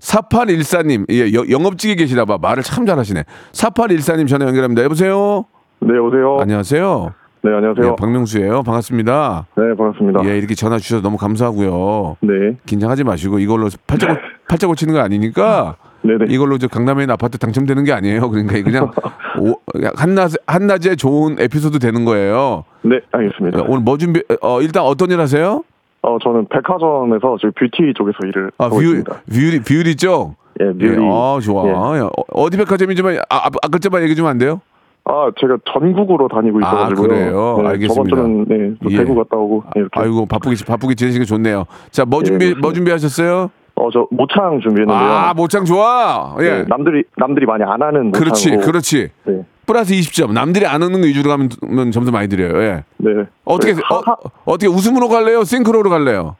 4814님, 0.00 1.06
예, 1.10 1.32
여- 1.34 1.48
영업직에 1.50 1.96
계시나 1.96 2.24
봐. 2.24 2.38
말을 2.40 2.62
참 2.62 2.86
잘하시네. 2.86 3.24
4814님 3.52 4.28
전화 4.28 4.46
연결합니다. 4.46 4.84
여보세요? 4.84 5.44
네, 5.80 5.98
오세요. 5.98 6.38
안녕하세요. 6.40 7.12
네, 7.42 7.54
안녕하세요. 7.54 7.92
예, 7.92 7.96
박명수예요. 7.98 8.62
반갑습니다. 8.62 9.46
네, 9.56 9.62
반갑습니다. 9.76 10.24
예, 10.26 10.38
이렇게 10.38 10.54
전화 10.54 10.78
주셔서 10.78 11.02
너무 11.02 11.16
감사하고요. 11.16 12.16
네. 12.20 12.56
긴장하지 12.66 13.04
마시고 13.04 13.38
이걸로 13.38 13.68
팔자 13.86 14.08
고, 14.08 14.14
팔자 14.48 14.66
고 14.66 14.74
치는 14.74 14.94
거 14.94 15.00
아니니까 15.00 15.76
네네. 16.06 16.26
이걸로 16.32 16.58
저 16.58 16.68
강남에 16.68 17.02
있는 17.02 17.12
아파트 17.12 17.38
당첨되는 17.38 17.84
게 17.84 17.92
아니에요. 17.92 18.30
그러니까 18.30 18.62
그냥 18.62 18.90
오, 19.40 19.54
한낮 19.96 20.32
한낮에 20.46 20.96
좋은 20.96 21.36
에피소드 21.38 21.78
되는 21.78 22.04
거예요. 22.04 22.64
네, 22.82 23.00
알겠습니다. 23.12 23.62
오늘 23.68 23.80
뭐 23.80 23.98
준비? 23.98 24.22
어 24.40 24.60
일단 24.62 24.84
어떤 24.84 25.10
일 25.10 25.20
하세요? 25.20 25.62
어, 26.02 26.18
저는 26.22 26.46
백화점에서 26.48 27.36
지금 27.40 27.52
뷰티 27.58 27.92
쪽에서 27.96 28.18
일을 28.26 28.50
아 28.58 28.64
하고 28.66 28.76
뷰, 28.76 28.82
있습니다. 28.82 29.12
beauty 29.32 29.60
beauty 29.60 29.96
쪽. 29.96 30.34
예, 30.60 30.66
뷰티. 30.66 30.86
예, 30.86 30.96
아 31.10 31.38
좋아. 31.42 31.66
예. 31.66 31.70
야, 31.70 32.04
어, 32.04 32.22
어디 32.32 32.56
백화점이지만 32.56 33.16
아, 33.28 33.36
아, 33.36 33.50
앞 33.62 33.68
글자만 33.68 34.02
얘기 34.02 34.14
좀 34.14 34.26
안 34.26 34.38
돼요? 34.38 34.60
아, 35.08 35.30
제가 35.40 35.56
전국으로 35.72 36.26
다니고 36.28 36.58
아, 36.64 36.68
있어가지고요. 36.68 37.08
그래요? 37.08 37.58
네, 37.62 37.68
알겠습니다. 37.68 37.94
저번 37.94 38.08
주는 38.08 38.44
네, 38.48 38.76
또 38.82 38.90
예. 38.90 38.96
대구 38.98 39.14
갔다 39.14 39.36
오고 39.36 39.62
네, 39.74 39.80
이렇게. 39.80 40.00
아이고 40.00 40.26
바쁘게 40.26 40.56
바쁘게 40.66 40.94
지내시는 40.96 41.24
게 41.24 41.28
좋네요. 41.28 41.64
자, 41.90 42.04
뭐 42.04 42.20
예, 42.20 42.24
준비. 42.24 42.54
뭐 42.54 42.72
준비하셨어요? 42.72 43.50
어, 43.76 43.90
저 43.92 44.06
모창 44.10 44.58
준비했는데요. 44.60 44.96
아, 44.98 45.34
모창 45.34 45.64
좋아. 45.64 46.34
예. 46.40 46.42
네, 46.50 46.64
남들이 46.66 47.04
남들이 47.16 47.44
많이 47.46 47.62
안 47.62 47.82
하는 47.82 48.06
모창으로. 48.06 48.18
그렇지, 48.18 48.56
그렇지. 48.56 49.08
네, 49.24 49.42
플러스 49.66 49.92
20점. 49.94 50.32
남들이 50.32 50.66
안 50.66 50.82
하는 50.82 51.00
거 51.00 51.06
위주로 51.06 51.28
가면 51.30 51.50
면 51.68 51.90
점수 51.90 52.10
많이 52.10 52.28
드려요. 52.28 52.60
예. 52.62 52.84
네. 52.96 53.10
어떻게 53.44 53.74
네, 53.74 53.80
어, 53.90 54.02
어떻게 54.46 54.66
웃음으로 54.66 55.08
갈래요? 55.08 55.44
싱크로로 55.44 55.90
갈래요? 55.90 56.36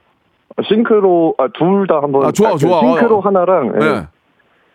싱크로 0.66 1.34
아, 1.38 1.48
둘 1.48 1.86
다 1.86 1.96
한번. 2.02 2.24
아, 2.24 2.32
좋아, 2.32 2.52
그 2.52 2.58
좋아. 2.58 2.80
싱크로 2.80 3.18
어. 3.18 3.20
하나랑 3.20 3.72
예. 3.82 3.86
예. 3.86 4.06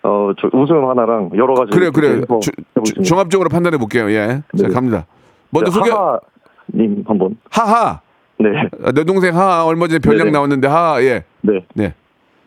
어, 0.03 0.31
저 0.39 0.49
웃음 0.53 0.87
하나랑 0.87 1.31
여러 1.35 1.53
가지. 1.55 1.71
그래, 1.71 1.89
그래. 1.89 2.21
주- 2.41 3.03
종합적으로 3.03 3.49
판단해 3.49 3.77
볼게요. 3.77 4.09
예. 4.11 4.41
자, 4.57 4.67
네. 4.67 4.73
갑니다. 4.73 5.05
먼저 5.49 5.71
네, 5.71 5.75
소개. 5.77 5.89
하하님 5.91 7.03
한번. 7.07 7.37
하하. 7.49 8.01
네, 8.39 8.49
아, 8.83 8.91
내 8.91 9.03
동생 9.03 9.35
하하 9.35 9.65
얼마 9.65 9.87
전에 9.87 9.99
별량 9.99 10.25
네네. 10.25 10.31
나왔는데 10.31 10.67
하하. 10.67 11.01
예. 11.03 11.23
네, 11.41 11.65
네. 11.75 11.93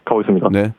가보겠습니다. 0.04 0.48
네. 0.52 0.72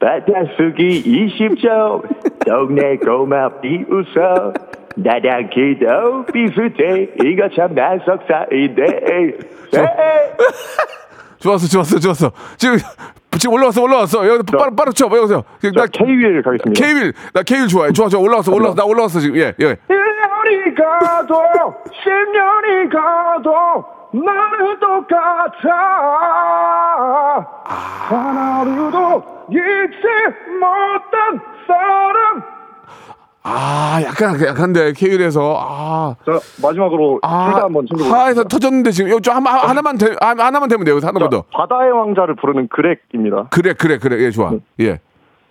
바닷속이 0.00 1.02
20점 1.02 2.02
동네 2.46 2.96
고마 2.98 3.60
비웃어 3.60 4.52
나랑 4.96 5.50
기도 5.50 6.24
비슷해 6.32 7.08
이거 7.24 7.48
참 7.54 7.74
난석사인데 7.74 9.38
좋았어, 11.38 11.68
좋았어, 11.68 11.98
좋았어. 12.00 12.32
지금 12.56 12.76
지금 13.38 13.54
올라왔어, 13.54 13.82
올라왔어. 13.82 14.26
여기 14.26 14.42
빠르 14.56 14.74
빠르 14.74 14.92
쳐. 14.92 15.06
여기서. 15.06 15.44
나 15.74 15.86
자, 15.86 15.86
K-윌 15.92 16.42
가겠습니다. 16.42 16.84
케이윌, 16.84 17.12
나 17.32 17.42
케이윌 17.42 17.68
좋아해. 17.68 17.92
좋아, 17.92 18.08
좋아. 18.08 18.20
올라왔어, 18.20 18.52
올라왔어. 18.52 18.74
나 18.74 18.84
올라왔어 18.84 19.20
지금. 19.20 19.36
예, 19.36 19.54
예. 19.60 19.76
1년이 19.88 20.74
가도 20.76 21.34
10년이 21.86 22.92
가도 22.92 23.84
나는 24.12 24.80
똑같아 24.80 25.74
하나로도 28.08 29.22
잊지 29.50 30.06
못한 30.58 31.40
사람 31.66 32.42
아, 33.44 34.00
약간 34.04 34.38
약한데 34.44 34.92
케이윌에서 34.92 35.56
아. 35.58 36.14
자 36.26 36.32
마지막으로 36.62 37.20
아, 37.22 37.46
둘다 37.50 37.64
한번 37.64 37.86
하에서 38.10 38.44
터졌는데 38.44 38.90
지금 38.90 39.20
좀 39.22 39.34
한, 39.36 39.46
하- 39.46 39.68
하나만 39.68 39.96
되, 39.96 40.14
아, 40.20 40.34
하나만 40.36 40.68
되면 40.68 40.84
돼요. 40.84 40.98
하나만 41.02 41.30
더. 41.30 41.44
바다의 41.52 41.92
왕자를 41.92 42.34
부르는 42.36 42.68
그렉입니다 42.68 43.48
그래, 43.50 43.72
그래, 43.72 43.96
그래. 43.98 44.22
예, 44.22 44.30
좋아. 44.30 44.52
예. 44.80 45.00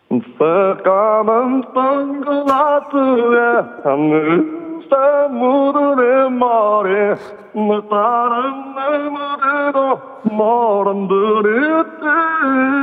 새까만 0.10 1.64
선글라스에 1.74 2.94
하늘 3.84 4.67
색 4.82 5.32
묻은 5.32 6.38
머리 6.40 6.90
내 7.54 7.82
다른 7.90 8.76
내 8.76 9.10
무대도 9.10 10.02
모른 10.36 11.08
듯 11.08 11.14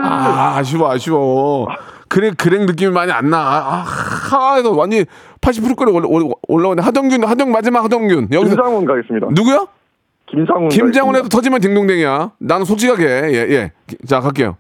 아, 0.05 0.55
아쉬워, 0.59 0.91
아쉬워. 0.91 1.67
그래, 2.09 2.31
그래 2.37 2.59
느낌이 2.65 2.93
많이 2.93 3.11
안 3.13 3.31
나. 3.31 3.39
아, 3.39 3.85
하에서 3.85 4.71
완전 4.73 5.05
80%까지 5.41 5.91
올라, 5.93 6.07
올라, 6.09 6.29
올라오네. 6.49 6.83
하동균, 6.83 7.25
하동 7.25 7.51
마지막 7.53 7.85
하동균. 7.85 8.29
여기서 8.33 8.55
김상훈 8.57 8.85
가겠습니다 8.85 9.27
누구요? 9.33 9.69
김상훈 10.27 10.69
김장훈에도 10.69 11.29
터지면 11.29 11.61
딩동댕이야. 11.61 12.33
나는 12.39 12.65
솔직하게. 12.65 13.05
예, 13.05 13.47
예. 13.51 13.73
자, 14.07 14.21
갈게요. 14.21 14.57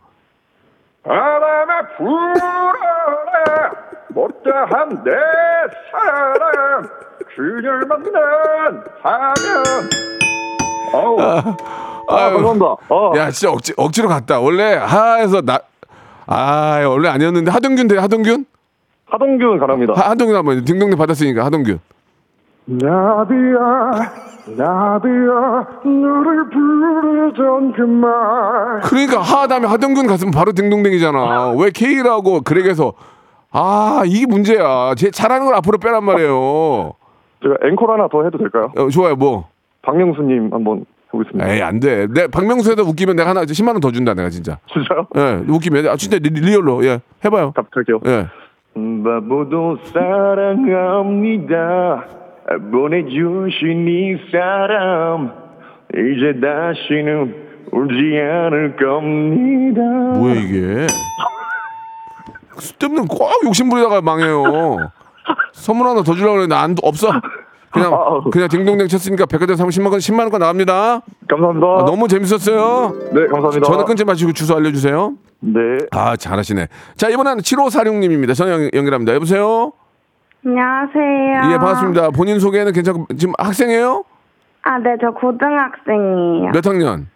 바람에 1.04 1.74
불어라 1.96 2.74
못다한 4.14 5.02
내 5.04 5.10
사랑 5.90 6.88
그녀만 7.34 8.02
난 8.12 8.84
하면 9.02 9.64
어우 10.92 11.20
아, 11.20 11.56
아유. 12.08 12.34
감사합니다 12.34 12.66
어. 12.88 13.12
야, 13.16 13.30
진짜 13.30 13.50
억지, 13.52 13.72
억지로 13.76 14.08
갔다. 14.08 14.38
원래 14.38 14.74
하에서 14.74 15.40
나, 15.40 15.58
아, 16.26 16.82
원래 16.86 17.08
아니었는데 17.08 17.50
하동균 17.50 17.88
돼, 17.88 17.98
하동균? 17.98 18.44
하동균 19.06 19.58
가랍니다 19.58 19.94
하, 19.96 20.10
하동균 20.10 20.36
한번 20.36 20.64
딩동댕 20.64 20.96
받았으니까 20.98 21.44
하동균. 21.44 21.80
나비야 22.66 24.12
나비야 24.56 25.66
너를 25.84 26.48
부르던 26.50 27.72
그말 27.72 28.80
그러니까 28.82 29.20
하 29.20 29.46
다음에 29.46 29.66
하동균 29.66 30.06
갔으면 30.06 30.30
바로 30.32 30.52
딩동댕이잖아. 30.52 31.52
왜 31.58 31.70
케이윌하고 31.70 32.40
그렉했어 32.42 32.92
아 33.56 34.02
이게 34.04 34.26
문제야. 34.26 34.94
제 34.96 35.10
잘하는 35.10 35.46
걸 35.46 35.54
앞으로 35.54 35.78
빼란 35.78 36.04
말이에요. 36.04 36.92
제가 37.42 37.56
앵콜 37.68 37.90
하나 37.90 38.08
더 38.08 38.24
해도 38.24 38.36
될까요? 38.38 38.72
어, 38.76 38.88
좋아요 38.88 39.14
뭐. 39.16 39.48
박명수님 39.82 40.50
한번 40.52 40.84
해보겠습니다 41.08 41.48
에이 41.52 41.62
안 41.62 41.78
돼. 41.78 42.06
내 42.12 42.26
박명수에다 42.26 42.82
웃기면 42.82 43.14
내가 43.16 43.30
하나 43.30 43.44
10만 43.44 43.68
원 43.68 43.80
더 43.80 43.92
준다 43.92 44.14
내가 44.14 44.28
진짜. 44.30 44.58
진짜요? 44.72 45.06
예 45.16 45.44
웃기면 45.48 45.86
아 45.88 45.94
진짜 45.96 46.18
리, 46.18 46.30
real로 46.30 46.84
예 46.84 47.00
해봐요. 47.24 47.52
갈게요 47.52 48.00
예. 48.06 48.26
바보도 49.04 49.76
사랑합니다 49.84 51.54
보내주신 52.72 53.86
이 53.88 54.16
사람 54.32 55.30
이제 55.92 56.40
다시는 56.40 57.44
울지 57.72 57.94
않을 58.20 58.76
겁니다 58.76 59.80
뭐야 60.18 60.34
이게? 60.34 60.86
쓸데없는 62.58 63.06
꼭 63.08 63.28
욕심부리다가 63.44 64.00
망해요. 64.02 64.90
선물 65.52 65.86
하나 65.88 66.02
더 66.02 66.14
주려고 66.14 66.34
그랬는데 66.34 66.54
안 66.54 66.74
없어. 66.82 67.08
그냥 67.72 67.92
그냥 68.30 68.48
딩동댕 68.48 68.86
쳤으니까 68.86 69.26
백화점 69.26 69.56
사면 69.56 69.70
10만 69.70 69.90
원 69.90 69.98
10만 69.98 70.20
원권 70.20 70.38
나갑니다. 70.40 71.00
감사합니다 71.28 71.66
아, 71.66 71.84
너무 71.84 72.06
재밌었어요. 72.06 72.92
네 73.12 73.26
감사합니다 73.26 73.66
전화 73.66 73.84
끊지 73.84 74.04
마시고 74.04 74.32
주소 74.32 74.54
알려 74.54 74.70
주세요. 74.70 75.14
네 75.40 75.60
아 75.90 76.14
잘하시네. 76.16 76.68
자 76.96 77.08
이번에는 77.08 77.42
7546 77.42 77.96
님입니다. 77.98 78.34
전화 78.34 78.52
연- 78.52 78.70
연결합니다. 78.72 79.14
여보세요. 79.14 79.72
안녕하세요. 80.46 81.52
예 81.52 81.56
반갑습니다. 81.58 82.10
본인 82.10 82.38
소개는 82.38 82.72
괜찮고 82.72 83.06
지금 83.16 83.34
학생이에요? 83.38 84.04
아, 84.62 84.78
네, 84.78 84.96
저 85.00 85.10
고등학생이에요. 85.10 86.50
몇 86.52 86.66
학년? 86.66 87.08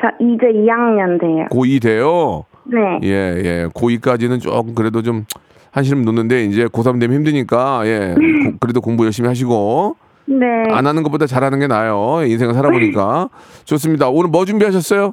저 0.00 0.08
이제 0.20 0.46
2학년 0.46 1.20
돼요. 1.20 1.46
고2 1.50 1.82
돼요. 1.82 2.44
네. 2.68 3.00
예 3.04 3.08
예. 3.44 3.66
고2까지는 3.74 4.40
조금 4.40 4.74
그래도 4.74 5.02
좀 5.02 5.24
한시름 5.70 6.02
놓는데 6.02 6.44
이제 6.44 6.66
고3 6.66 7.00
되면 7.00 7.16
힘드니까 7.16 7.82
예 7.86 8.14
고- 8.14 8.56
그래도 8.60 8.80
공부 8.80 9.04
열심히 9.04 9.28
하시고 9.28 9.96
네. 10.26 10.46
안 10.72 10.86
하는 10.86 11.02
것보다 11.02 11.26
잘하는 11.26 11.58
게 11.60 11.66
나아요. 11.66 12.20
인생을 12.26 12.54
살아보니까 12.54 13.28
좋습니다. 13.64 14.08
오늘 14.08 14.30
뭐 14.30 14.44
준비하셨어요? 14.44 15.12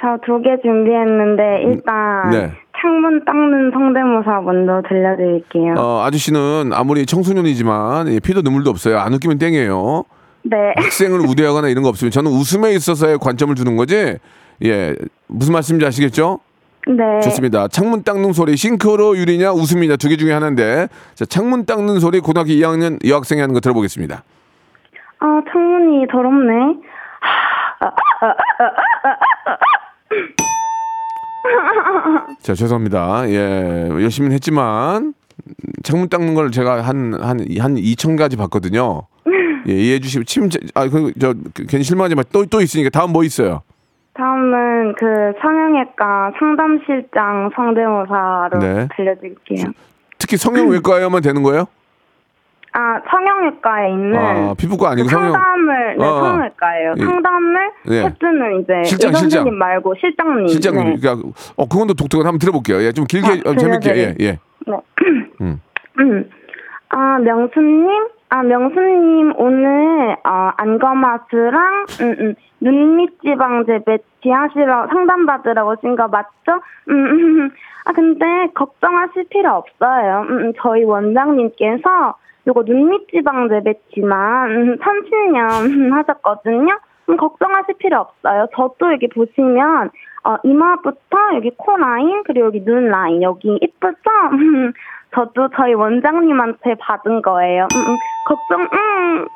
저 0.00 0.18
두 0.26 0.42
개 0.42 0.50
준비했는데 0.62 1.62
일단 1.64 2.30
네. 2.30 2.50
창문 2.80 3.24
닦는 3.24 3.70
성대모사 3.72 4.40
먼저 4.42 4.82
들려드릴게요. 4.88 5.74
어, 5.78 6.02
아저씨는 6.04 6.72
아무리 6.74 7.06
청소년이지만 7.06 8.08
예, 8.08 8.20
피도 8.20 8.42
눈물도 8.42 8.68
없어요. 8.70 8.98
안 8.98 9.14
웃기면 9.14 9.38
땡이에요. 9.38 10.04
네. 10.42 10.56
학생을 10.76 11.20
우대하거나 11.20 11.68
이런 11.68 11.82
거 11.82 11.88
없으면 11.88 12.10
저는 12.10 12.30
웃음에 12.30 12.72
있어서의 12.74 13.18
관점을 13.18 13.54
주는 13.54 13.76
거지. 13.76 14.16
예, 14.64 14.94
무슨 15.28 15.54
말씀인지 15.54 15.86
아시겠죠? 15.86 16.40
네. 16.86 17.20
좋습니다. 17.22 17.66
창문 17.68 18.02
닦는 18.02 18.32
소리 18.34 18.56
싱크로 18.56 19.16
유리냐 19.16 19.52
웃음이냐 19.52 19.96
두 19.96 20.08
개 20.08 20.16
중에 20.16 20.32
하나인데 20.32 20.88
자, 21.14 21.24
창문 21.24 21.64
닦는 21.64 21.98
소리 22.00 22.20
고등학교 22.20 22.50
2학년 22.52 22.98
여학생이 23.08 23.40
하는 23.40 23.54
거 23.54 23.60
들어보겠습니다. 23.60 24.22
아, 25.20 25.40
창문이 25.50 26.06
더럽네. 26.08 26.52
자, 32.42 32.54
죄송합니다. 32.54 33.28
예, 33.28 33.88
열심히 33.90 34.32
했지만 34.34 35.14
창문 35.82 36.08
닦는 36.08 36.34
걸 36.34 36.50
제가 36.50 36.82
한 36.82 37.14
한한 37.14 37.76
2천 37.76 38.16
가지 38.18 38.36
봤거든요. 38.36 39.02
예, 39.68 39.72
이해해 39.72 40.00
주시면 40.00 40.26
침 40.26 40.48
아, 40.74 40.88
그저 40.88 41.34
괜히 41.68 41.84
실망하지 41.84 42.14
마. 42.14 42.22
또또 42.24 42.60
있으니까 42.60 42.90
다음 42.90 43.12
뭐 43.12 43.24
있어요? 43.24 43.62
다음은 44.14 44.94
그 44.96 45.32
성형외과 45.40 46.32
상담실장 46.38 47.50
성대모사로 47.54 48.58
네. 48.60 48.88
들려드릴게요. 48.96 49.72
특히 50.18 50.36
성형외과에만 50.36 51.20
되는 51.20 51.42
거예요? 51.42 51.66
아, 52.76 53.00
성형외과에 53.08 53.90
있는 53.90 54.16
아, 54.18 54.54
피부과 54.54 54.90
아니고 54.90 55.08
성형. 55.08 55.32
상담을 55.32 55.96
네, 55.96 56.04
어, 56.04 56.08
어. 56.08 56.20
성형외과예요. 56.20 56.94
예. 56.98 57.04
상담을 57.04 57.70
예. 57.90 58.02
해주는 58.04 58.60
이제 58.60 58.82
실장, 58.84 59.12
실장. 59.14 59.56
말고 59.56 59.94
실장님. 60.00 60.48
실장님, 60.48 60.84
네. 60.84 60.96
그러니까 61.00 61.28
어 61.56 61.68
그건 61.68 61.86
또 61.88 61.94
독특한 61.94 62.26
한번 62.26 62.38
들어볼게요. 62.38 62.82
예, 62.82 62.92
좀 62.92 63.04
길게 63.06 63.42
아, 63.46 63.50
어, 63.50 63.54
재밌게 63.56 63.90
예. 63.96 64.14
예. 64.20 64.38
네. 64.66 64.76
음. 65.40 65.60
음. 66.00 66.30
아, 66.90 67.18
명수님? 67.18 68.08
아, 68.30 68.42
명수님, 68.42 69.34
오늘, 69.36 70.16
어, 70.24 70.50
안검하수랑, 70.56 71.86
음, 72.00 72.16
음, 72.18 72.34
눈밑지방제 72.60 73.80
매치 73.86 74.30
하시러 74.30 74.88
상담받으러 74.88 75.66
오신 75.66 75.94
거 75.96 76.08
맞죠? 76.08 76.60
음, 76.88 77.06
음, 77.06 77.40
음. 77.40 77.50
아, 77.84 77.92
근데, 77.92 78.24
걱정하실 78.54 79.26
필요 79.30 79.52
없어요. 79.52 80.26
음, 80.28 80.38
음, 80.38 80.52
저희 80.60 80.84
원장님께서, 80.84 82.14
요거 82.46 82.64
눈밑지방제 82.66 83.60
매치만, 83.64 84.50
음, 84.50 84.76
30년 84.78 85.90
하셨거든요? 85.92 86.78
음, 87.10 87.16
걱정하실 87.16 87.76
필요 87.78 88.00
없어요. 88.00 88.48
저도 88.56 88.92
여기 88.92 89.08
보시면, 89.08 89.90
어, 90.24 90.36
이마부터 90.42 91.18
여기 91.36 91.50
코 91.56 91.76
라인, 91.76 92.22
그리고 92.24 92.46
여기 92.46 92.64
눈 92.64 92.88
라인, 92.88 93.22
여기 93.22 93.58
이쁘죠? 93.60 94.10
음, 95.14 95.24
저도 95.34 95.48
저희 95.56 95.74
원장님한테 95.74 96.74
받은 96.80 97.22
거예요. 97.22 97.66
음, 97.74 97.78
음, 97.78 97.96
걱정, 98.26 98.60
음. 98.62 99.26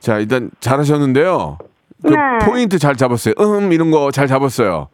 자, 0.00 0.18
일단 0.18 0.50
잘하셨는데요. 0.60 1.58
그 2.02 2.08
네. 2.08 2.16
포인트 2.44 2.78
잘 2.78 2.96
잡았어요. 2.96 3.34
음 3.38 3.72
이런 3.72 3.90
거 3.92 4.10
잘 4.10 4.26
잡았어요. 4.26 4.88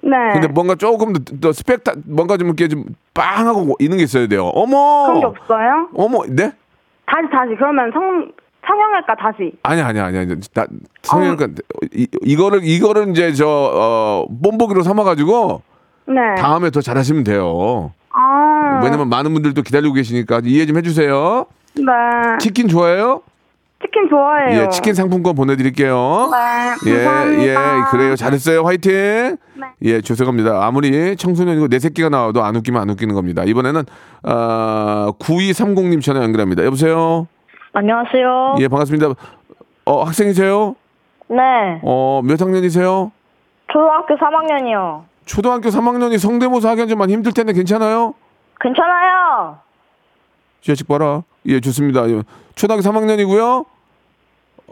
네. 0.00 0.10
근데 0.32 0.48
뭔가 0.48 0.74
조금 0.74 1.12
더, 1.12 1.20
더 1.40 1.52
스펙타 1.52 1.92
뭔가 2.06 2.36
좀 2.38 2.48
이렇게 2.48 2.68
좀 2.68 2.84
빵하고 3.12 3.74
있는 3.78 3.98
게 3.98 4.04
있어야 4.04 4.26
돼요. 4.26 4.46
어머. 4.54 5.06
그런 5.06 5.20
게 5.20 5.26
없어요? 5.26 5.88
어머, 5.94 6.24
네? 6.26 6.52
다시, 7.06 7.28
다시. 7.30 7.54
그러면 7.58 7.90
성, 7.92 8.30
성형외과 8.66 9.14
다시. 9.16 9.52
아니 9.62 9.82
아니 9.82 10.00
아니 10.00 10.18
아니. 10.18 10.40
나 10.54 10.66
성형외과 11.02 11.48
이, 11.92 12.06
이거를 12.22 12.60
이거를 12.64 13.08
이제 13.10 13.32
저 13.34 13.46
어, 13.46 14.26
본보기로 14.42 14.82
삼아 14.82 15.04
가지고 15.04 15.60
네. 16.06 16.14
다음에 16.38 16.70
더 16.70 16.80
잘하시면 16.80 17.24
돼요. 17.24 17.92
아. 18.74 18.80
왜냐면 18.82 19.08
많은 19.08 19.32
분들도 19.32 19.62
기다리고 19.62 19.94
계시니까 19.94 20.40
이해 20.44 20.66
좀 20.66 20.76
해주세요. 20.76 21.46
네. 21.76 21.82
치킨 22.40 22.68
좋아해요? 22.68 23.22
치킨 23.82 24.08
좋아해요. 24.08 24.62
예, 24.62 24.68
치킨 24.70 24.94
상품권 24.94 25.34
보내드릴게요. 25.34 26.30
네. 26.32 26.90
예, 26.90 27.04
감사합니다. 27.04 27.42
예, 27.42 27.82
그래요. 27.90 28.16
잘했어요. 28.16 28.62
화이팅. 28.62 29.36
네. 29.54 29.66
예, 29.82 30.00
죄송합니다. 30.00 30.64
아무리 30.64 31.16
청소년이고 31.16 31.68
내 31.68 31.78
새끼가 31.78 32.08
나와도 32.08 32.42
안 32.42 32.56
웃기면 32.56 32.80
안 32.80 32.88
웃기는 32.90 33.14
겁니다. 33.14 33.44
이번에는 33.44 33.82
어, 34.22 35.12
9230님 35.18 36.00
전화 36.02 36.22
연결합니다. 36.22 36.64
여보세요. 36.64 37.26
안녕하세요. 37.74 38.56
예, 38.60 38.68
반갑습니다. 38.68 39.08
어, 39.84 40.02
학생이세요? 40.04 40.76
네. 41.28 41.36
어, 41.82 42.22
몇 42.24 42.40
학년이세요? 42.40 43.12
초등학교 43.70 44.14
3학년이요. 44.16 45.02
초등학교 45.26 45.68
3학년이 45.68 46.18
성대모사 46.18 46.70
하기엔 46.70 46.88
좀 46.88 46.98
많이 46.98 47.12
힘들 47.12 47.32
텐데 47.32 47.52
괜찮아요? 47.52 48.14
괜찮아요. 48.60 49.58
지아식 50.60 50.88
봐라. 50.88 51.22
예, 51.46 51.60
좋습니다. 51.60 52.08
예, 52.08 52.22
초등학교 52.54 52.82
3학년이고요. 52.82 53.66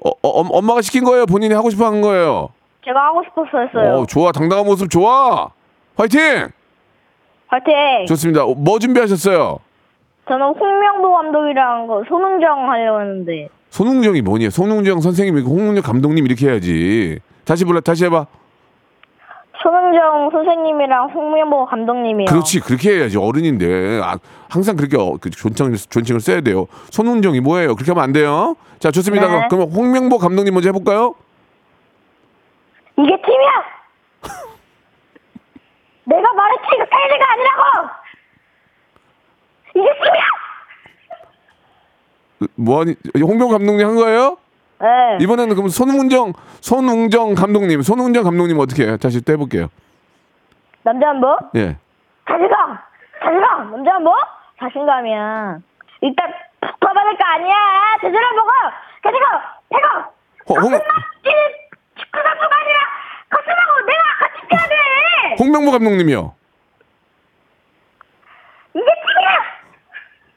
어, 0.05 0.09
어, 0.09 0.29
엄- 0.29 0.49
엄마가 0.51 0.81
시킨 0.83 1.05
거예요? 1.05 1.27
본인이 1.27 1.55
하고 1.55 1.71
싶어 1.71 1.87
한 1.87 2.01
거예요? 2.01 2.49
제가 2.85 2.99
하고 3.07 3.23
싶어서 3.25 3.59
했어요. 3.59 3.99
어, 4.01 4.07
좋아. 4.07 4.33
당당한 4.33 4.64
모습 4.66 4.90
좋아. 4.90 5.51
화이팅! 5.97 6.49
화이팅! 7.49 8.07
좋습니다. 8.09 8.45
어, 8.45 8.55
뭐 8.55 8.79
준비하셨어요? 8.79 9.59
저는 10.29 10.47
홍명보 10.59 11.12
감독이랑 11.12 11.87
거 11.87 12.03
손흥정 12.09 12.71
하려고 12.71 13.01
했는데 13.03 13.49
손흥정이 13.71 14.23
뭐니? 14.23 14.51
손흥정 14.51 15.01
선생님, 15.01 15.45
홍문정 15.45 15.83
감독님 15.83 16.25
이렇게 16.27 16.49
해야지. 16.49 17.18
다시 17.45 17.64
불러, 17.64 17.81
다시 17.81 18.05
해봐. 18.07 18.27
손흥정 19.62 20.31
선생님이랑 20.33 21.11
홍명보 21.11 21.66
감독님이요. 21.66 22.27
그렇지, 22.27 22.61
그렇게 22.61 22.96
해야지. 22.96 23.16
어른인데. 23.16 24.01
아, 24.03 24.18
항상 24.48 24.77
그렇게 24.77 24.96
어, 24.96 25.16
그 25.20 25.31
존칭, 25.31 25.75
존칭을 25.75 26.20
써야 26.20 26.40
돼요. 26.40 26.66
손흥정이 26.90 27.40
뭐예요? 27.40 27.75
그렇게 27.75 27.92
하면 27.92 28.03
안 28.05 28.12
돼요. 28.12 28.57
자, 28.79 28.90
좋습니다. 28.90 29.29
네. 29.29 29.48
그럼 29.48 29.70
홍명보 29.70 30.18
감독님 30.18 30.53
먼저 30.53 30.68
해볼까요? 30.70 31.14
이게 32.98 33.09
팀이야! 33.22 33.51
내가 36.05 36.33
말했지 36.33 36.64
이거 36.75 36.85
사이즈가 36.90 37.33
아니라고! 37.33 37.88
이게 39.77 39.88
팀이야! 40.03 40.25
그, 42.40 42.48
뭐하니? 42.57 42.96
홍명 43.22 43.48
감독님 43.48 43.87
한 43.87 43.94
거예요? 43.96 44.37
네. 44.83 45.18
이번에는 45.21 45.55
그럼 45.55 45.68
손흥정, 45.68 46.33
손흥정 46.61 47.35
감독님, 47.35 47.83
손흥정 47.83 48.25
감독님 48.25 48.59
어떻게 48.59 48.85
해요? 48.85 48.97
다시 48.97 49.21
또 49.25 49.33
해볼게요. 49.33 49.68
남자 50.83 51.09
한 51.09 51.21
번? 51.21 51.38
예. 51.55 51.77
자신감! 52.29 52.79
자신감! 53.23 53.71
남자 53.71 53.95
한 53.95 54.03
번? 54.05 54.14
자신감이야. 54.59 55.59
일단 56.01 56.33
푹 56.61 56.81
떠받을 56.81 57.16
거 57.16 57.25
아니야! 57.25 57.55
제대로 58.01 58.27
먹어! 58.35 58.51
자신감! 59.05 59.40
태거! 59.71 60.12
홍, 60.49 60.79
축구 61.95 62.18
선수가 62.18 62.57
아니라 62.57 62.79
가슴하고 63.31 63.81
내가 63.87 64.03
같이 64.18 64.47
뛰어야 64.49 64.66
돼! 64.68 65.37
홍명보 65.38 65.71
감독님이요. 65.71 66.35
이게 68.75 68.85
팀이야! 68.85 69.42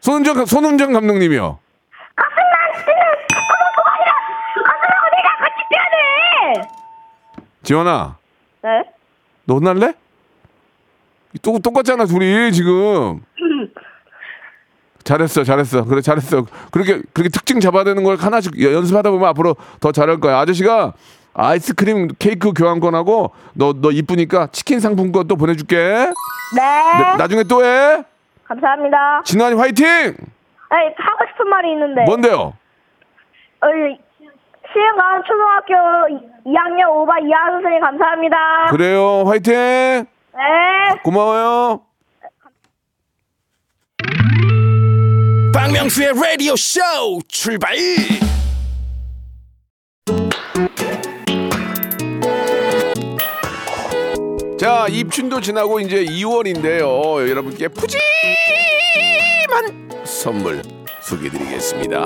손흥정, 0.02 0.46
손흥정 0.46 0.94
감독님이요. 0.94 1.58
가슴만 2.16 2.86
뛰는 2.86 3.02
축구 3.28 3.54
선수가 3.58 3.94
아니라 3.94 4.14
가슴하고 4.64 5.06
내가 5.16 5.38
같이 5.38 5.56
뛰어야 5.70 5.90
돼! 5.90 6.62
지원아, 7.66 8.18
네? 8.64 8.70
너 9.46 9.56
혼날래? 9.56 9.94
또 11.42 11.60
똑같잖아 11.60 12.06
둘이 12.06 12.52
지금. 12.54 13.22
잘했어, 15.04 15.44
잘했어. 15.44 15.84
그래, 15.86 16.02
잘했어. 16.02 16.46
그렇게 16.72 17.02
그렇게 17.14 17.30
특징 17.30 17.60
잡아야 17.60 17.84
되는 17.84 18.04
걸 18.04 18.16
하나씩 18.16 18.60
여- 18.64 18.74
연습하다 18.74 19.12
보면 19.12 19.28
앞으로 19.30 19.56
더 19.80 19.92
잘할 19.92 20.20
거야. 20.20 20.40
아저씨가 20.40 20.94
아이스크림 21.34 22.08
케이크 22.18 22.54
교환권하고 22.54 23.32
너 23.54 23.74
너 23.74 23.92
이쁘니까 23.92 24.48
치킨 24.52 24.80
상품권 24.80 25.28
또 25.28 25.36
보내줄게. 25.36 25.76
네. 26.56 26.62
나- 26.62 27.18
나중에 27.18 27.44
또 27.44 27.64
해. 27.64 28.04
감사합니다. 28.46 29.22
진환이 29.26 29.56
화이팅! 29.56 29.86
아니, 30.70 30.86
하고 30.98 31.26
싶은 31.32 31.50
말이 31.50 31.72
있는데. 31.74 32.04
뭔데요? 32.06 32.54
어, 33.62 33.68
시흥강 34.76 35.24
초등학교 35.24 35.74
2학년 36.46 36.92
5반 36.92 37.26
이하 37.30 37.50
선생님 37.52 37.80
감사합니다. 37.80 38.66
그래요, 38.72 39.24
화이팅! 39.26 39.54
네. 39.54 41.00
고마워요. 41.02 41.80
박명수의 45.54 46.12
라디오 46.22 46.58
쇼 46.58 46.82
출발 47.30 47.74
자, 54.60 54.88
입춘도 54.90 55.40
지나고 55.40 55.80
이제 55.80 56.04
2월인데요. 56.04 57.30
여러분께 57.30 57.70
푸짐한 57.70 58.00
선물 60.04 60.62
소개해 61.02 61.30
드리겠습니다. 61.30 62.06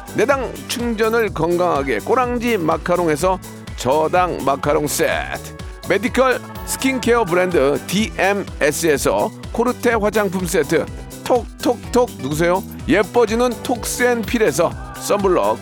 내 0.15 0.31
당 0.31 0.53
충전을 0.67 1.29
건강하게 1.33 1.99
꼬랑지 1.99 2.57
마카롱에서 2.57 3.39
저당 3.77 4.43
마카롱 4.45 4.87
세트. 4.87 5.55
메디컬 5.89 6.39
스킨케어 6.65 7.25
브랜드 7.25 7.79
DMS에서 7.87 9.31
코르테 9.51 9.93
화장품 9.93 10.45
세트. 10.45 10.85
톡톡톡 11.23 12.09
누구세요? 12.21 12.61
예뻐지는 12.87 13.51
톡센필에서 13.63 14.71
썬블럭. 14.97 15.57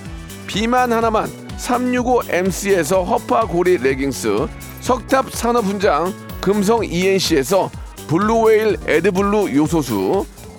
비만 0.48 0.92
하나만 0.92 1.30
365MC에서 1.58 3.06
허파고리 3.06 3.78
레깅스. 3.78 4.48
석탑 4.82 5.32
산업훈장 5.32 6.14
금성 6.42 6.84
ENC에서 6.84 7.70
블루웨일 8.08 8.78
에드블루 8.88 9.56
요소수 9.56 10.26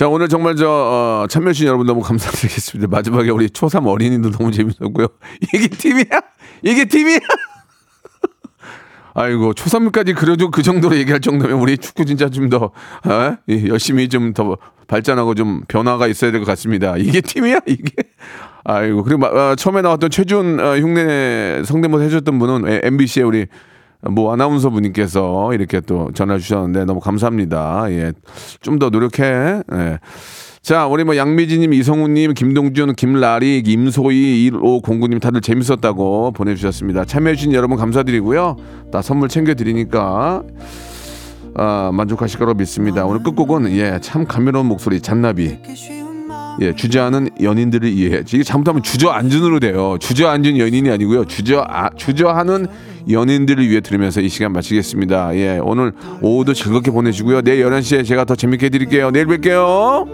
자 0.00 0.08
오늘 0.08 0.28
정말 0.28 0.56
저 0.56 0.66
어, 0.66 1.26
참여해주신 1.28 1.66
여러분 1.66 1.86
너무 1.86 2.00
감사드리겠습니다. 2.00 2.88
마지막에 2.88 3.28
우리 3.28 3.48
초3 3.48 3.86
어린이도 3.86 4.30
너무 4.30 4.50
재밌었고요. 4.50 5.08
이게 5.52 5.68
팀이야? 5.68 6.06
이게 6.62 6.86
팀이야? 6.86 7.18
아이고 9.12 9.52
초3까지 9.52 10.14
그래도 10.16 10.50
그 10.50 10.62
정도로 10.62 10.96
얘기할 10.96 11.20
정도면 11.20 11.58
우리 11.58 11.76
축구 11.76 12.06
진짜 12.06 12.30
좀 12.30 12.48
더 12.48 12.64
어? 13.04 13.36
예, 13.50 13.66
열심히 13.66 14.08
좀 14.08 14.32
더 14.32 14.56
발전하고 14.88 15.34
좀 15.34 15.64
변화가 15.68 16.06
있어야 16.06 16.30
될 16.30 16.40
것 16.40 16.46
같습니다. 16.46 16.96
이게 16.96 17.20
팀이야? 17.20 17.60
이게 17.66 17.92
아이고 18.64 19.02
그리고 19.04 19.20
마- 19.20 19.26
어, 19.28 19.54
처음에 19.54 19.82
나왔던 19.82 20.08
최준 20.08 20.60
어, 20.60 20.78
흉내 20.78 21.62
성대모사 21.62 22.04
해줬던 22.04 22.38
분은 22.38 22.72
에, 22.72 22.80
MBC의 22.84 23.26
우리 23.26 23.46
뭐 24.08 24.32
아나운서 24.32 24.70
분님께서 24.70 25.52
이렇게 25.52 25.80
또 25.80 26.10
전화 26.14 26.38
주셨는데 26.38 26.84
너무 26.86 27.00
감사합니다. 27.00 27.86
예, 27.90 28.12
좀 28.60 28.78
더 28.78 28.88
노력해. 28.90 29.62
예. 29.72 29.98
자, 30.62 30.86
우리 30.86 31.04
뭐 31.04 31.16
양미지님, 31.16 31.72
이성우님, 31.72 32.34
김동준, 32.34 32.94
김라리, 32.94 33.62
임소희, 33.66 34.50
1509님 34.52 35.20
다들 35.20 35.40
재밌었다고 35.40 36.32
보내주셨습니다. 36.32 37.04
참여해주신 37.06 37.52
여러분 37.54 37.76
감사드리고요. 37.78 38.56
다 38.92 39.00
선물 39.02 39.28
챙겨드리니까 39.28 40.42
아, 41.56 41.90
만족하실 41.92 42.38
거라고 42.38 42.58
믿습니다. 42.58 43.04
오늘 43.06 43.22
끝곡은 43.22 43.70
예, 43.72 43.98
참 44.02 44.24
감미로운 44.26 44.66
목소리 44.66 45.00
잔나비. 45.00 45.58
예, 46.60 46.74
주저하는 46.74 47.30
연인들을 47.40 47.88
이해해야지. 47.88 48.36
이게 48.36 48.42
잘못하면 48.44 48.82
주저앉은으로 48.82 49.60
돼요. 49.60 49.96
주저앉은 50.00 50.58
연인이 50.58 50.90
아니고요. 50.90 51.24
주저, 51.24 51.64
아, 51.68 51.90
주저하는 51.96 52.66
연인들을 53.08 53.66
위해 53.68 53.80
들으면서 53.80 54.20
이 54.20 54.28
시간 54.28 54.52
마치겠습니다. 54.52 55.36
예, 55.36 55.58
오늘 55.62 55.92
오후도 56.20 56.52
즐겁게 56.52 56.90
보내시고요. 56.90 57.42
내일 57.42 57.64
11시에 57.64 58.04
제가 58.04 58.24
더 58.24 58.34
재밌게 58.34 58.66
해드릴게요. 58.66 59.10
내일 59.10 59.26
뵐게요. 59.26 60.06